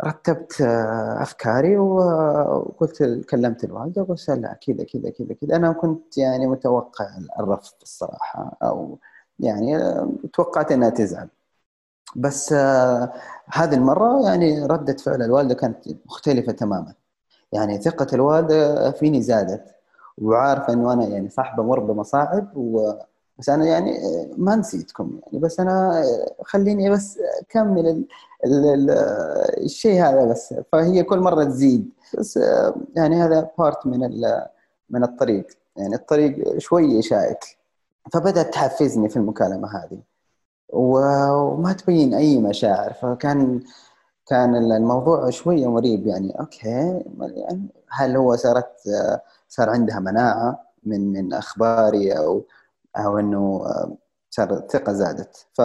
رتبت 0.05 0.61
آه، 0.61 1.21
أفكاري 1.21 1.77
وقلت 1.77 3.03
كلمت 3.29 3.63
الوالده 3.63 4.01
وقلت 4.01 4.29
لا 4.29 4.59
كذا 4.67 4.83
كذا 4.83 5.09
كذا 5.11 5.33
كذا 5.41 5.55
أنا 5.55 5.71
كنت 5.71 6.17
يعني 6.17 6.47
متوقع 6.47 7.05
الرفض 7.39 7.73
الصراحة 7.83 8.57
أو 8.63 8.99
يعني 9.39 9.77
آه، 9.77 10.09
توقعت 10.33 10.71
إنها 10.71 10.89
تزعل. 10.89 11.27
بس 12.15 12.53
آه 12.53 13.13
هذه 13.53 13.75
المرة 13.75 14.25
يعني 14.25 14.65
ردة 14.65 14.93
فعل 14.97 15.21
الوالدة 15.21 15.55
كانت 15.55 15.77
مختلفة 16.05 16.51
تماما. 16.51 16.93
يعني 17.53 17.81
ثقة 17.81 18.07
الوالدة 18.13 18.91
فيني 18.91 19.21
زادت 19.21 19.75
وعارفة 20.17 20.73
إنه 20.73 20.93
أنا 20.93 21.05
يعني 21.07 21.29
صح 21.29 21.55
بمر 21.57 21.79
بمصاعب 21.79 22.57
و 22.57 22.93
بس 23.41 23.49
أنا 23.49 23.65
يعني 23.65 23.99
ما 24.37 24.55
نسيتكم 24.55 25.19
يعني. 25.25 25.39
بس 25.39 25.59
أنا 25.59 26.03
خليني 26.43 26.89
بس 26.89 27.19
أكمل 27.41 27.87
ال 27.87 28.05
ال 28.45 28.65
ال 28.65 28.89
الشيء 29.63 30.01
هذا 30.03 30.25
بس. 30.25 30.53
فهي 30.71 31.03
كل 31.03 31.19
مرة 31.19 31.43
تزيد. 31.43 31.89
بس 32.19 32.39
يعني 32.95 33.15
هذا 33.23 33.49
part 33.57 33.87
من 33.87 33.99
من 34.89 35.03
الطريق. 35.03 35.47
يعني 35.75 35.95
الطريق 35.95 36.57
شوية 36.57 37.01
شائك 37.01 37.39
فبدأت 38.13 38.53
تحفزني 38.53 39.09
في 39.09 39.17
المكالمة 39.17 39.67
هذه. 39.77 39.99
وما 40.69 41.73
تبين 41.73 42.13
أي 42.13 42.37
مشاعر. 42.37 42.93
فكان 42.93 43.59
كان 44.27 44.55
الموضوع 44.55 45.29
شوية 45.29 45.71
مريب 45.71 46.07
يعني. 46.07 46.39
أوكي 46.39 47.03
يعني 47.19 47.67
هل 47.89 48.15
هو 48.17 48.35
صارت 48.35 48.71
صار 49.49 49.69
عندها 49.69 49.99
مناعة 49.99 50.59
من 50.83 51.13
من 51.13 51.33
أخباري 51.33 52.11
أو 52.11 52.43
أو 52.97 53.19
إنه 53.19 53.65
صار 54.29 54.53
الثقه 54.53 54.93
زادت. 54.93 55.47
ف 55.53 55.61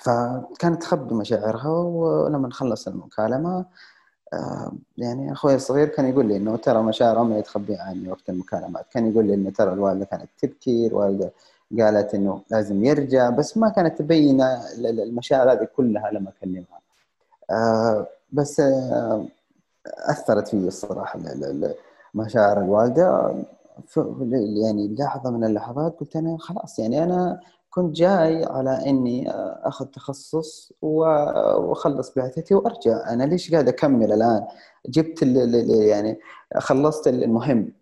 فكانت 0.00 0.82
تخبي 0.82 1.14
مشاعرها 1.14 1.68
ولما 1.68 2.48
نخلص 2.48 2.88
المكالمة 2.88 3.64
يعني 4.98 5.32
أخوي 5.32 5.54
الصغير 5.54 5.88
كان 5.88 6.06
يقول 6.08 6.26
لي 6.26 6.36
إنه 6.36 6.56
ترى 6.56 6.82
مشاعر 6.82 7.20
امي 7.20 7.42
تخبي 7.42 7.76
عني 7.76 8.10
وقت 8.10 8.28
المكالمات. 8.28 8.86
كان 8.90 9.10
يقول 9.12 9.26
لي 9.26 9.34
إنه 9.34 9.50
ترى 9.50 9.72
الوالدة 9.72 10.04
كانت 10.04 10.28
تبكي 10.42 10.86
الوالدة 10.86 11.32
قالت 11.80 12.14
إنه 12.14 12.42
لازم 12.50 12.84
يرجع 12.84 13.30
بس 13.30 13.56
ما 13.56 13.68
كانت 13.68 13.98
تبين 13.98 14.40
المشاعر 14.78 15.52
هذه 15.52 15.68
كلها 15.76 16.10
لما 16.10 16.30
أكلمها. 16.30 16.78
بس 18.32 18.62
أثرت 19.86 20.48
في 20.48 20.54
الصراحة 20.56 21.18
مشاعر 22.14 22.58
الوالدة. 22.58 23.34
يعني 24.62 24.94
لحظة 24.98 25.30
من 25.30 25.44
اللحظات 25.44 26.00
قلت 26.00 26.16
أنا 26.16 26.36
خلاص 26.38 26.78
يعني 26.78 27.04
أنا 27.04 27.40
كنت 27.70 27.96
جاي 27.96 28.44
على 28.44 28.70
إني 28.86 29.30
أخذ 29.64 29.86
تخصص 29.86 30.72
وأخلص 30.82 32.14
بعثتي 32.16 32.54
وأرجع. 32.54 33.12
أنا 33.12 33.24
ليش 33.24 33.52
قاعد 33.52 33.68
أكمل 33.68 34.12
الآن؟ 34.12 34.46
جبت 34.86 35.22
يعني 35.68 36.18
خلصت 36.58 37.08
المهم. 37.08 37.72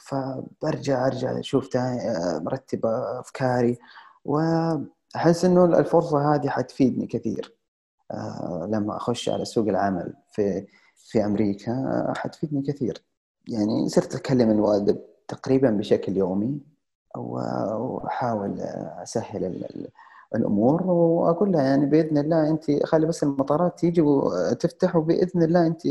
فبرجع 0.00 1.06
أرجع 1.06 1.38
أشوف 1.38 1.68
مرتب 2.40 2.86
أفكاري. 2.86 3.78
وأحس 4.24 5.44
إنه 5.44 5.64
الفرصة 5.64 6.34
هذه 6.34 6.48
حتفيدني 6.48 7.06
كثير. 7.06 7.56
آه، 8.10 8.68
لما 8.70 8.96
أخش 8.96 9.28
على 9.28 9.44
سوق 9.44 9.68
العمل 9.68 10.14
في 10.32 10.66
في 10.96 11.24
أمريكا 11.24 12.04
حتفيدني 12.16 12.62
كثير. 12.62 13.04
يعني 13.48 13.88
صرت 13.88 14.14
أكلم 14.14 14.50
الوالدة 14.50 15.09
تقريبا 15.30 15.70
بشكل 15.70 16.16
يومي 16.16 16.60
وأحاول 17.16 18.60
أسهل 19.02 19.64
الأمور 20.34 20.82
وأقول 20.82 21.52
لها 21.52 21.62
يعني 21.62 21.86
بإذن 21.86 22.18
الله 22.18 22.50
أنت 22.50 22.86
خلي 22.86 23.06
بس 23.06 23.22
المطارات 23.22 23.78
تيجي 23.78 24.00
وتفتح 24.00 24.96
وبإذن 24.96 25.42
الله 25.42 25.66
أنت 25.66 25.86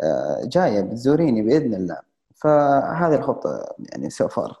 آه، 0.00 0.44
جاية 0.44 0.80
بتزوريني 0.80 1.42
بإذن 1.42 1.74
الله. 1.74 1.98
فهذه 2.34 3.14
الخطة 3.14 3.74
يعني 3.78 4.10
سوفر 4.10 4.56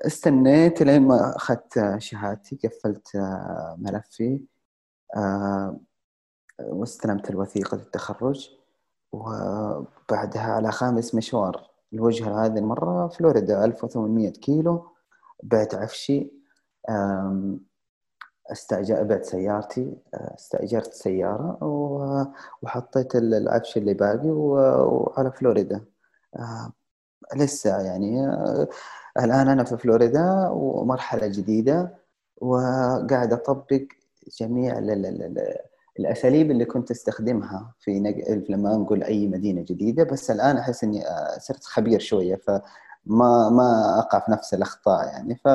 فاستنيت 0.00 0.82
لين 0.82 1.02
ما 1.02 1.36
أخذت 1.36 1.94
شهادتي 1.98 2.58
قفلت 2.64 3.16
آه، 3.16 3.76
ملفي 3.78 4.40
آه، 5.16 5.80
واستلمت 6.60 7.30
الوثيقة 7.30 7.74
التخرج 7.74 8.50
وبعدها 9.12 10.52
على 10.52 10.72
خامس 10.72 11.14
مشوار 11.14 11.69
الوجهة 11.92 12.44
هذه 12.46 12.58
المرة 12.58 13.08
فلوريدا 13.08 13.64
1800 13.64 14.30
كيلو 14.30 14.86
بعت 15.42 15.74
عفشي 15.74 16.32
استأجر 18.52 19.02
بعت 19.02 19.24
سيارتي 19.24 19.96
استأجرت 20.14 20.92
سيارة 20.92 21.58
وحطيت 22.62 23.16
العفش 23.16 23.76
اللي 23.76 23.94
باقي 23.94 24.28
وعلى 24.30 25.32
فلوريدا. 25.32 25.84
لسه 27.36 27.80
يعني 27.80 28.24
الآن 29.18 29.48
أنا 29.48 29.64
في 29.64 29.76
فلوريدا 29.76 30.48
ومرحلة 30.48 31.26
جديدة 31.26 31.98
وقاعد 32.36 33.32
أطبق 33.32 33.82
جميع 34.40 34.78
الأساليب 36.00 36.50
اللي 36.50 36.64
كنت 36.64 36.90
أستخدمها 36.90 37.74
في 37.78 38.00
نق... 38.00 38.14
لما 38.50 38.74
أنقل 38.74 39.02
أي 39.02 39.26
مدينة 39.28 39.60
جديدة 39.62 40.04
بس 40.04 40.30
الآن 40.30 40.56
أحس 40.56 40.84
إني 40.84 41.02
صرت 41.38 41.64
خبير 41.64 42.00
شوية 42.00 42.36
فما 42.36 43.48
ما 43.50 43.98
اقع 43.98 44.18
في 44.18 44.30
نفس 44.30 44.54
الأخطاء 44.54 45.06
يعني. 45.06 45.34
ف 45.34 45.48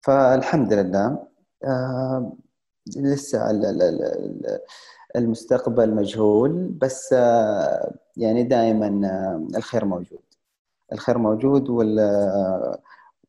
فالحمد 0.00 0.72
لله 0.72 1.18
آه 1.64 2.32
لسه 2.96 3.50
المستقبل 5.16 5.94
مجهول 5.94 6.68
بس 6.68 7.12
آه 7.12 7.94
يعني 8.16 8.42
دائما 8.42 9.08
آه 9.08 9.56
الخير 9.56 9.84
موجود. 9.84 10.22
الخير 10.92 11.18
موجود 11.18 11.70
وال 11.70 11.98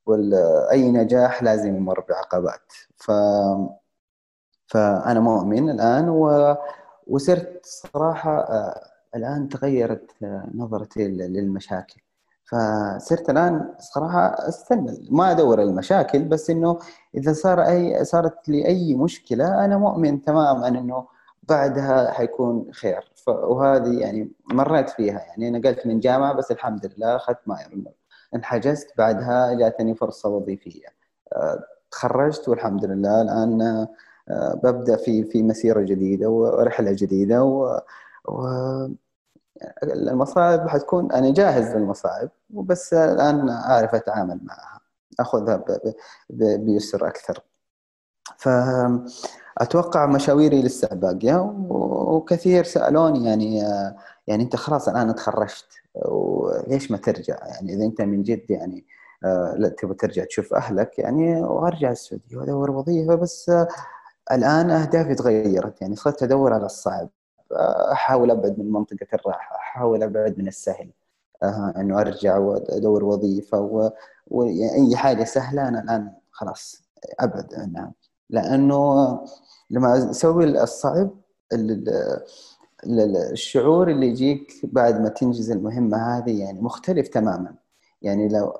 واي 0.05 0.91
نجاح 0.91 1.43
لازم 1.43 1.75
يمر 1.75 2.05
بعقبات. 2.09 2.73
ف 2.97 3.11
فأنا 4.69 5.19
مؤمن 5.19 5.69
الآن 5.69 6.09
و... 6.09 6.55
وصرت 7.07 7.65
صراحة 7.65 8.39
آه، 8.39 8.81
الآن 9.15 9.49
تغيرت 9.49 10.11
آه، 10.23 10.49
نظرتي 10.55 11.07
للمشاكل. 11.07 12.01
فصرت 12.45 13.29
الآن 13.29 13.73
صراحة 13.79 14.47
استنى 14.49 15.07
ما 15.11 15.31
أدور 15.31 15.61
المشاكل 15.61 16.23
بس 16.23 16.49
إنه 16.49 16.79
إذا 17.15 17.33
صار 17.33 17.61
أي 17.61 18.05
صارت 18.05 18.49
لي 18.49 18.65
أي 18.67 18.95
مشكلة 18.95 19.65
أنا 19.65 19.77
مؤمن 19.77 20.21
تماما 20.21 20.67
إنه 20.67 21.07
بعدها 21.49 22.11
حيكون 22.11 22.69
خير. 22.73 23.11
وهذه 23.27 23.99
يعني 23.99 24.31
مريت 24.53 24.89
فيها. 24.89 25.19
يعني 25.19 25.47
أنا 25.47 25.69
قلت 25.69 25.87
من 25.87 25.99
جامعة 25.99 26.33
بس 26.33 26.51
الحمد 26.51 26.85
لله 26.85 27.15
أخذت 27.15 27.39
ماير 27.45 27.83
انحجزت 28.35 28.97
بعدها 28.97 29.53
جاتني 29.53 29.95
فرصة 29.95 30.29
وظيفية. 30.29 30.87
آه، 31.33 31.59
تخرجت 31.91 32.49
والحمد 32.49 32.85
لله 32.85 33.21
الآن 33.21 33.87
ببدأ 34.29 34.97
في 34.97 35.23
في 35.23 35.43
مسيرة 35.43 35.81
جديدة 35.81 36.29
ورحله 36.29 36.91
جديدة 36.91 37.43
و, 37.43 37.81
و 38.25 38.47
المصاعب 39.83 40.69
حتكون 40.69 41.11
أنا 41.11 41.33
جاهز 41.33 41.75
للمصاعب 41.75 42.29
وبس 42.53 42.93
الآن 42.93 43.49
أعرف 43.49 43.95
أتعامل 43.95 44.39
معها 44.43 44.79
أخذها 45.19 45.63
بيسر 46.29 47.07
أكثر. 47.07 47.43
فاتوقع 48.37 50.05
مشاويري 50.05 50.61
لسه 50.61 50.87
باقية 50.87 51.55
وكثير 51.69 52.63
سألوني 52.63 53.25
يعني 53.25 53.57
يعني 54.27 54.43
أنت 54.43 54.55
خلاص 54.55 54.89
الآن 54.89 55.15
تخرجت 55.15 55.65
وليش 56.05 56.91
ما 56.91 56.97
ترجع؟ 56.97 57.37
يعني 57.47 57.73
إذا 57.73 57.85
أنت 57.85 58.01
من 58.01 58.23
جد 58.23 58.51
يعني 58.51 58.85
لا 59.57 59.75
تبغى 59.77 59.95
ترجع 59.95 60.23
تشوف 60.23 60.53
أهلك 60.53 60.99
يعني 60.99 61.41
وأرجع 61.41 61.91
السعودية 61.91 62.37
وأدور 62.37 62.71
وظيفة 62.71 63.15
بس 63.15 63.51
الآن 64.31 64.69
اهدافي 64.71 65.15
تغيرت 65.15 65.81
يعني 65.81 65.95
صرت 65.95 66.23
أدور 66.23 66.53
على 66.53 66.65
الصعب 66.65 67.09
أحاول 67.91 68.31
أبعد 68.31 68.59
من 68.59 68.71
منطقة 68.71 69.07
الراحة 69.13 69.55
أحاول 69.55 70.03
أبعد 70.03 70.37
من 70.37 70.47
السهل 70.47 70.89
آه 71.43 71.73
إنه 71.77 71.99
أرجع 72.01 72.37
وأدور 72.37 73.03
وظيفة 73.03 73.59
واي. 74.27 74.57
يعني 74.59 74.95
حاجة 74.95 75.23
سهلة 75.23 75.67
أنا 75.67 75.79
الآن 75.79 76.11
خلاص 76.31 76.83
أبعد 77.19 77.53
عنها 77.53 77.93
لأنه 78.29 79.19
لما 79.69 80.09
أسوي 80.11 80.43
الصعب 80.63 81.09
الشعور 83.31 83.89
اللي 83.91 84.07
يجيك 84.07 84.51
بعد 84.63 85.01
ما 85.01 85.09
تنجز 85.09 85.51
المهمة 85.51 86.17
هذه 86.17 86.39
يعني 86.39 86.61
مختلف 86.61 87.07
تماما 87.07 87.55
يعني 88.01 88.27
لو 88.27 88.57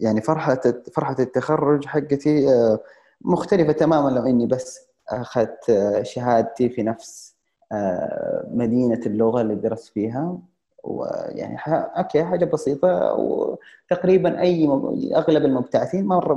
يعني 0.00 0.20
فرحة 0.20 0.60
فرحة 0.94 1.16
التخرج 1.18 1.84
حقتي 1.86 2.48
آه، 2.48 2.80
مختلفة 3.20 3.72
تماما 3.72 4.08
لو 4.10 4.26
إني 4.26 4.46
بس 4.46 4.85
أخذت 5.08 5.78
شهادتي 6.02 6.68
في 6.68 6.82
نفس 6.82 7.36
آه، 7.72 8.46
مدينة 8.50 9.00
اللغة 9.06 9.40
اللي 9.40 9.54
درست 9.54 9.88
فيها. 9.92 10.38
ويعني 10.84 11.58
okay 11.68 12.24
حاجة 12.24 12.44
بسيطة. 12.44 13.12
وتقريبا 13.12 14.40
أي 14.40 14.68
أغلب 15.16 15.44
المبتعثين 15.44 16.06
مر 16.06 16.32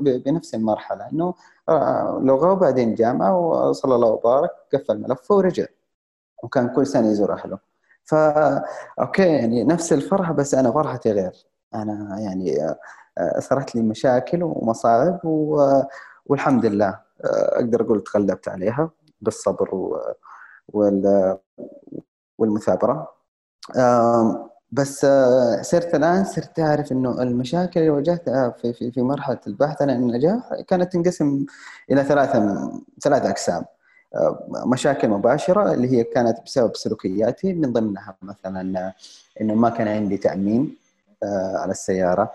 بنفس 0.00 0.54
المرحلة 0.54 1.08
إنه 1.12 1.34
آه، 1.68 2.20
لغة 2.22 2.52
وبعدين 2.52 2.94
جامعة 2.94 3.38
وصلى 3.38 3.94
الله 3.94 4.08
وبارك 4.08 4.50
قفل 4.74 4.98
ملفه 5.02 5.34
ورجع. 5.34 5.66
وكان 6.42 6.68
كل 6.68 6.86
سنة 6.86 7.08
يزور 7.10 7.32
أهله. 7.32 7.58
فا 8.04 8.62
okay 9.00 9.22
يعني 9.22 9.64
نفس 9.64 9.92
الفرحة 9.92 10.32
بس 10.32 10.54
أنا 10.54 10.70
فرحتي 10.72 11.12
غير. 11.12 11.46
أنا 11.74 12.16
يعني 12.20 12.62
آه، 13.18 13.38
صارت 13.40 13.74
لي 13.74 13.82
مشاكل 13.82 14.42
ومصاعب 14.42 15.20
والحمد 16.26 16.66
لله. 16.66 17.05
أقدر 17.24 17.82
أقول 17.82 18.04
تغلبت 18.04 18.48
عليها 18.48 18.90
بالصبر 19.20 19.98
والمثابرة. 22.38 23.12
بس 24.72 25.06
صرت 25.60 25.94
الآن 25.94 26.24
صرت 26.24 26.60
أعرف 26.60 26.92
إنه 26.92 27.22
المشاكل 27.22 27.80
اللي 27.80 27.90
واجهتها 27.90 28.50
في 28.50 28.72
في 28.72 28.90
في 28.90 29.02
مرحلة 29.02 29.40
البحث 29.46 29.82
عن 29.82 29.90
النجاح 29.90 30.54
كانت 30.68 30.92
تنقسم 30.92 31.46
إلى 31.90 32.04
ثلاثة 32.04 32.70
ثلاث 33.02 33.26
أقسام. 33.26 33.64
مشاكل 34.66 35.08
مباشرة 35.08 35.72
اللي 35.72 35.88
هي 35.88 36.04
كانت 36.04 36.38
بسبب 36.44 36.76
سلوكياتي 36.76 37.52
من 37.52 37.72
ضمنها 37.72 38.16
مثلا 38.22 38.92
إنه 39.40 39.54
ما 39.54 39.70
كان 39.70 39.88
عندي 39.88 40.16
تأمين 40.16 40.76
على 41.54 41.70
السيارة. 41.70 42.32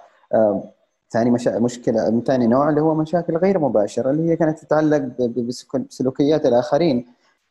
ثاني 1.12 1.32
مشا... 1.32 1.60
مشكلة 1.60 2.22
ثاني 2.26 2.48
نوع 2.48 2.70
اللي 2.70 2.82
هو 2.82 2.96
مشاكل 2.96 3.38
غير 3.38 3.60
مباشرة 3.60 4.12
اللي 4.12 4.30
هي 4.30 4.36
كانت 4.36 4.60
تتعلق 4.60 4.98
بسلوكيات 5.90 6.46
الآخرين. 6.46 7.06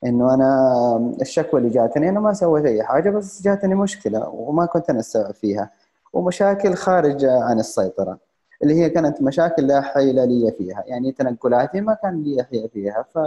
إنه 0.07 0.35
أنا 0.35 1.14
الشكوى 1.20 1.61
اللي 1.61 1.70
جاتني 1.70 2.09
أنا 2.09 2.20
ما 2.20 2.33
سويت 2.33 2.64
أي 2.64 2.83
حاجة 2.83 3.11
بس 3.11 3.42
جاتني 3.42 3.75
مشكلة 3.75 4.29
وما 4.29 4.66
كنت 4.66 4.90
أنا 4.90 4.99
السبب 4.99 5.31
فيها. 5.35 5.70
ومشاكل 6.12 6.75
خارجه 6.75 7.42
عن 7.42 7.59
السيطرة 7.61 8.18
اللي 8.62 8.75
هي 8.75 8.90
كانت 8.90 9.23
مشاكل 9.23 9.66
لا 9.66 9.81
حيل 9.81 10.29
لي 10.29 10.53
فيها. 10.59 10.85
يعني 10.87 11.12
تنقلاتي 11.12 11.81
ما 11.81 11.94
كان 11.94 12.23
لي 12.23 12.44
حيل 12.44 12.68
فيها 12.68 13.03
ف 13.14 13.18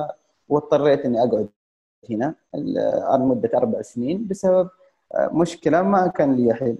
واضطريت 0.50 1.06
إني 1.06 1.20
أقعد 1.24 1.48
هنا 2.10 2.36
لمدة 3.18 3.50
أربع 3.56 3.82
سنين 3.82 4.28
بسبب 4.28 4.70
مشكلة 5.20 5.82
ما 5.82 6.08
كان 6.08 6.36
لي 6.36 6.54
حيل 6.54 6.78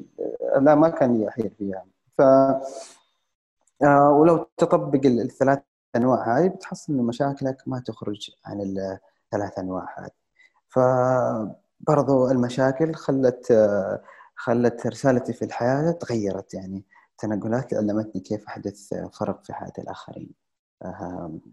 لا 0.62 0.76
ما 0.76 0.90
كان 0.90 1.18
لي 1.18 1.32
حيل 1.32 1.52
فيها. 1.58 1.84
ف 2.18 2.22
ولو 3.82 4.50
تطبق 4.58 5.06
الثلاث 5.06 5.60
أنواع 5.96 6.38
هذه 6.40 6.48
بتحصل 6.48 6.94
ان 6.94 7.00
مشاكلك 7.00 7.58
ما 7.68 7.80
تخرج 7.80 8.32
عن 8.46 8.62
الثلاث 8.62 9.60
أنواع 9.60 9.96
هذه. 9.98 10.12
فبرضو 10.70 12.32
المشاكل 12.32 12.96
خلت 12.96 13.54
خلت 14.36 14.88
رسالتي 14.88 15.34
في 15.34 15.46
الحياة 15.46 15.92
تغيرت. 15.92 16.54
يعني 16.54 16.84
تنقلات 17.18 17.74
علمتني 17.74 18.22
كيف 18.22 18.48
أحدث 18.48 18.94
فرق 18.94 19.44
في 19.44 19.54
حياة 19.54 19.74
الآخرين. 19.80 20.44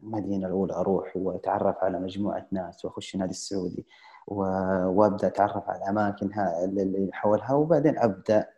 المدينة 0.02 0.46
الأولى 0.46 0.74
أروح 0.74 1.16
وأتعرف 1.16 1.76
على 1.84 2.00
مجموعة 2.00 2.46
ناس 2.52 2.84
وأخش 2.84 3.14
النادي 3.14 3.30
السعودي 3.30 3.86
وأبدأ 4.26 5.26
أتعرف 5.26 5.68
على 5.68 5.78
الاماكن 5.78 6.30
اللي 6.64 7.10
حولها 7.12 7.52
وبعدين 7.52 7.98
أبدأ 7.98 8.38
آه، 8.38 8.48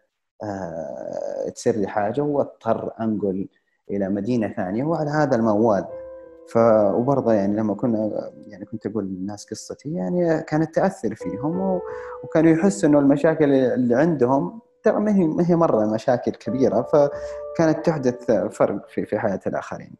تصير 1.54 1.76
لي 1.76 1.86
حاجة 1.86 2.20
واضطر 2.20 2.92
أنقل 3.00 3.48
إلى 3.90 4.08
مدينة 4.08 4.48
ثانية 4.48 4.84
وعلى 4.84 5.10
هذا 5.10 5.36
الموال 5.36 5.84
ف 6.48 6.56
وبرضه 6.94 7.32
يعني 7.32 7.56
لما 7.56 7.74
كنا 7.74 8.30
يعني 8.46 8.64
كنت 8.64 8.86
أقول 8.86 9.04
للناس 9.04 9.46
قصتي 9.50 9.94
يعني 9.94 10.42
كانت 10.42 10.74
تأثر 10.74 11.14
فيهم 11.14 11.60
و... 11.60 11.80
وكانوا 12.24 12.50
يحسوا 12.50 12.88
إنه 12.88 12.98
المشاكل 12.98 13.52
اللي 13.52 13.94
عندهم 13.94 14.60
ترى 14.82 15.00
ما 15.00 15.16
هي 15.16 15.26
ما 15.26 15.50
هي 15.50 15.56
مرة 15.56 15.86
مشاكل 15.86 16.32
كبيرة 16.32 16.82
فكانت 16.82 17.86
تحدث 17.86 18.30
فرق 18.30 18.88
في 18.88 19.06
في 19.06 19.18
حياة 19.18 19.40
الآخرين. 19.46 19.94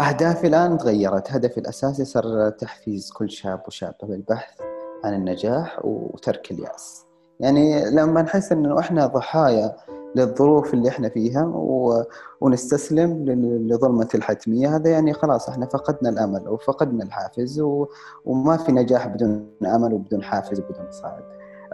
أهدافي 0.00 0.46
الآن 0.46 0.78
تغيرت، 0.78 1.32
هدفي 1.32 1.58
الأساسي 1.58 2.04
صار 2.04 2.50
تحفيز 2.50 3.12
كل 3.12 3.30
شاب 3.30 3.62
وشابة 3.66 3.96
بالبحث 4.02 4.60
عن 5.04 5.14
النجاح 5.14 5.84
وترك 5.84 6.50
اليأس. 6.50 7.06
يعني 7.40 7.90
لما 7.90 8.22
نحس 8.22 8.52
إنه 8.52 8.78
إحنا 8.78 9.06
ضحايا 9.06 9.76
للظروف 10.16 10.74
اللي 10.74 10.88
إحنا 10.88 11.08
فيها 11.08 11.44
و... 11.44 12.04
ونستسلم 12.40 13.24
لظلمة 13.70 14.08
الحتمية 14.14 14.76
هذا 14.76 14.90
يعني 14.90 15.12
خلاص 15.12 15.48
إحنا 15.48 15.66
فقدنا 15.66 16.10
الأمل 16.10 16.48
وفقدنا 16.48 17.04
الحافز 17.04 17.60
و... 17.60 17.86
وما 18.24 18.56
في 18.56 18.72
نجاح 18.72 19.06
بدون 19.06 19.46
أمل 19.62 19.92
وبدون 19.94 20.22
حافز 20.22 20.60
وبدون 20.60 20.90
صعد. 20.90 21.22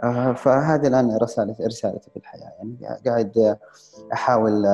آه 0.03 0.33
فهذه 0.33 0.87
الآن 0.87 1.17
رسالة 1.17 1.55
رسالتي 1.61 2.09
في 2.09 2.17
الحياة. 2.17 2.51
يعني 2.81 2.99
قاعد 3.07 3.57
أحاول 4.13 4.65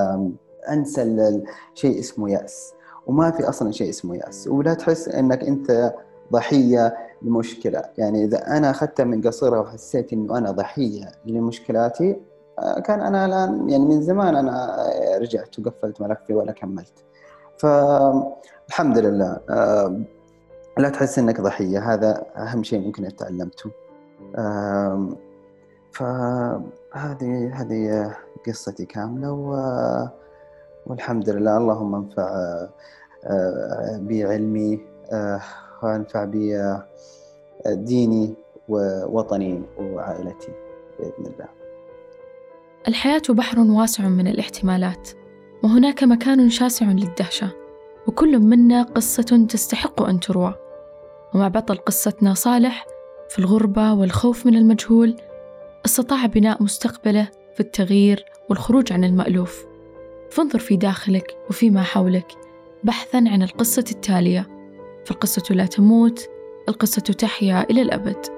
أنسى 0.69 1.41
شيء 1.73 1.99
اسمه 1.99 2.31
يأس. 2.31 2.73
وما 3.07 3.31
في 3.31 3.49
أصلا 3.49 3.71
شيء 3.71 3.89
اسمه 3.89 4.15
يأس. 4.15 4.47
ولا 4.47 4.73
تحس 4.73 5.09
إنك 5.09 5.43
أنت 5.43 5.93
ضحية 6.33 6.97
لمشكلة. 7.21 7.83
يعني 7.97 8.23
إذا 8.23 8.57
أنا 8.57 8.69
أخذتها 8.69 9.03
من 9.03 9.21
قصيرة 9.21 9.59
وحسيت 9.59 10.13
إنه 10.13 10.37
أنا 10.37 10.51
ضحية 10.51 11.11
لمشكلاتي 11.25 12.17
آه، 12.59 12.79
كان 12.79 13.01
أنا 13.01 13.25
الآن 13.25 13.69
يعني 13.69 13.85
من 13.85 14.01
زمان 14.01 14.35
أنا 14.35 14.77
رجعت 15.21 15.59
وقفلت 15.59 16.01
ملفي 16.01 16.33
ولا 16.33 16.51
كملت. 16.51 16.93
فالحمد 17.57 18.97
لله 18.97 19.39
آه، 19.49 20.01
لا 20.77 20.89
تحس 20.89 21.19
إنك 21.19 21.41
ضحية. 21.41 21.93
هذا 21.93 22.25
أهم 22.37 22.63
شيء 22.63 22.79
ممكن 22.79 23.15
تعلمته 23.15 23.71
فهذه 25.91 27.51
هذه 27.53 28.13
قصتي 28.47 28.85
كاملة 28.85 29.31
والحمد 30.85 31.29
لله. 31.29 31.57
اللهم 31.57 31.95
انفع 31.95 32.29
آه، 33.25 33.97
بعلمي 34.01 34.79
وانفع 35.83 36.31
بديني 37.65 38.33
ووطني 38.69 39.61
وعائلتي 39.77 40.51
بإذن 40.99 41.25
الله. 41.25 41.47
الحياة 42.87 43.21
بحر 43.29 43.59
واسع 43.59 44.07
من 44.07 44.27
الاحتمالات 44.27 45.09
وهناك 45.63 46.03
مكان 46.03 46.49
شاسع 46.49 46.85
للدهشة 46.85 47.49
وكل 48.07 48.39
منا 48.39 48.83
قصة 48.83 49.47
تستحق 49.49 50.01
أن 50.01 50.19
تروى. 50.19 50.55
ومع 51.35 51.47
بطل 51.47 51.75
قصتنا 51.77 52.33
صالح 52.33 52.85
في 53.29 53.39
الغربة 53.39 53.93
والخوف 53.93 54.45
من 54.45 54.55
المجهول 54.55 55.15
استطاع 55.85 56.25
بناء 56.25 56.63
مستقبله 56.63 57.27
في 57.53 57.59
التغيير 57.59 58.25
والخروج 58.49 58.93
عن 58.93 59.03
المألوف. 59.03 59.65
فانظر 60.31 60.59
في 60.59 60.77
داخلك 60.77 61.37
وفيما 61.49 61.81
حولك 61.81 62.31
بحثا 62.83 63.17
عن 63.17 63.43
القصة 63.43 63.85
التالية. 63.91 64.56
فالقصة 65.07 65.55
لا 65.55 65.65
تموت 65.65 66.29
القصة 66.69 67.01
تحيا 67.01 67.65
إلى 67.69 67.81
الأبد. 67.81 68.36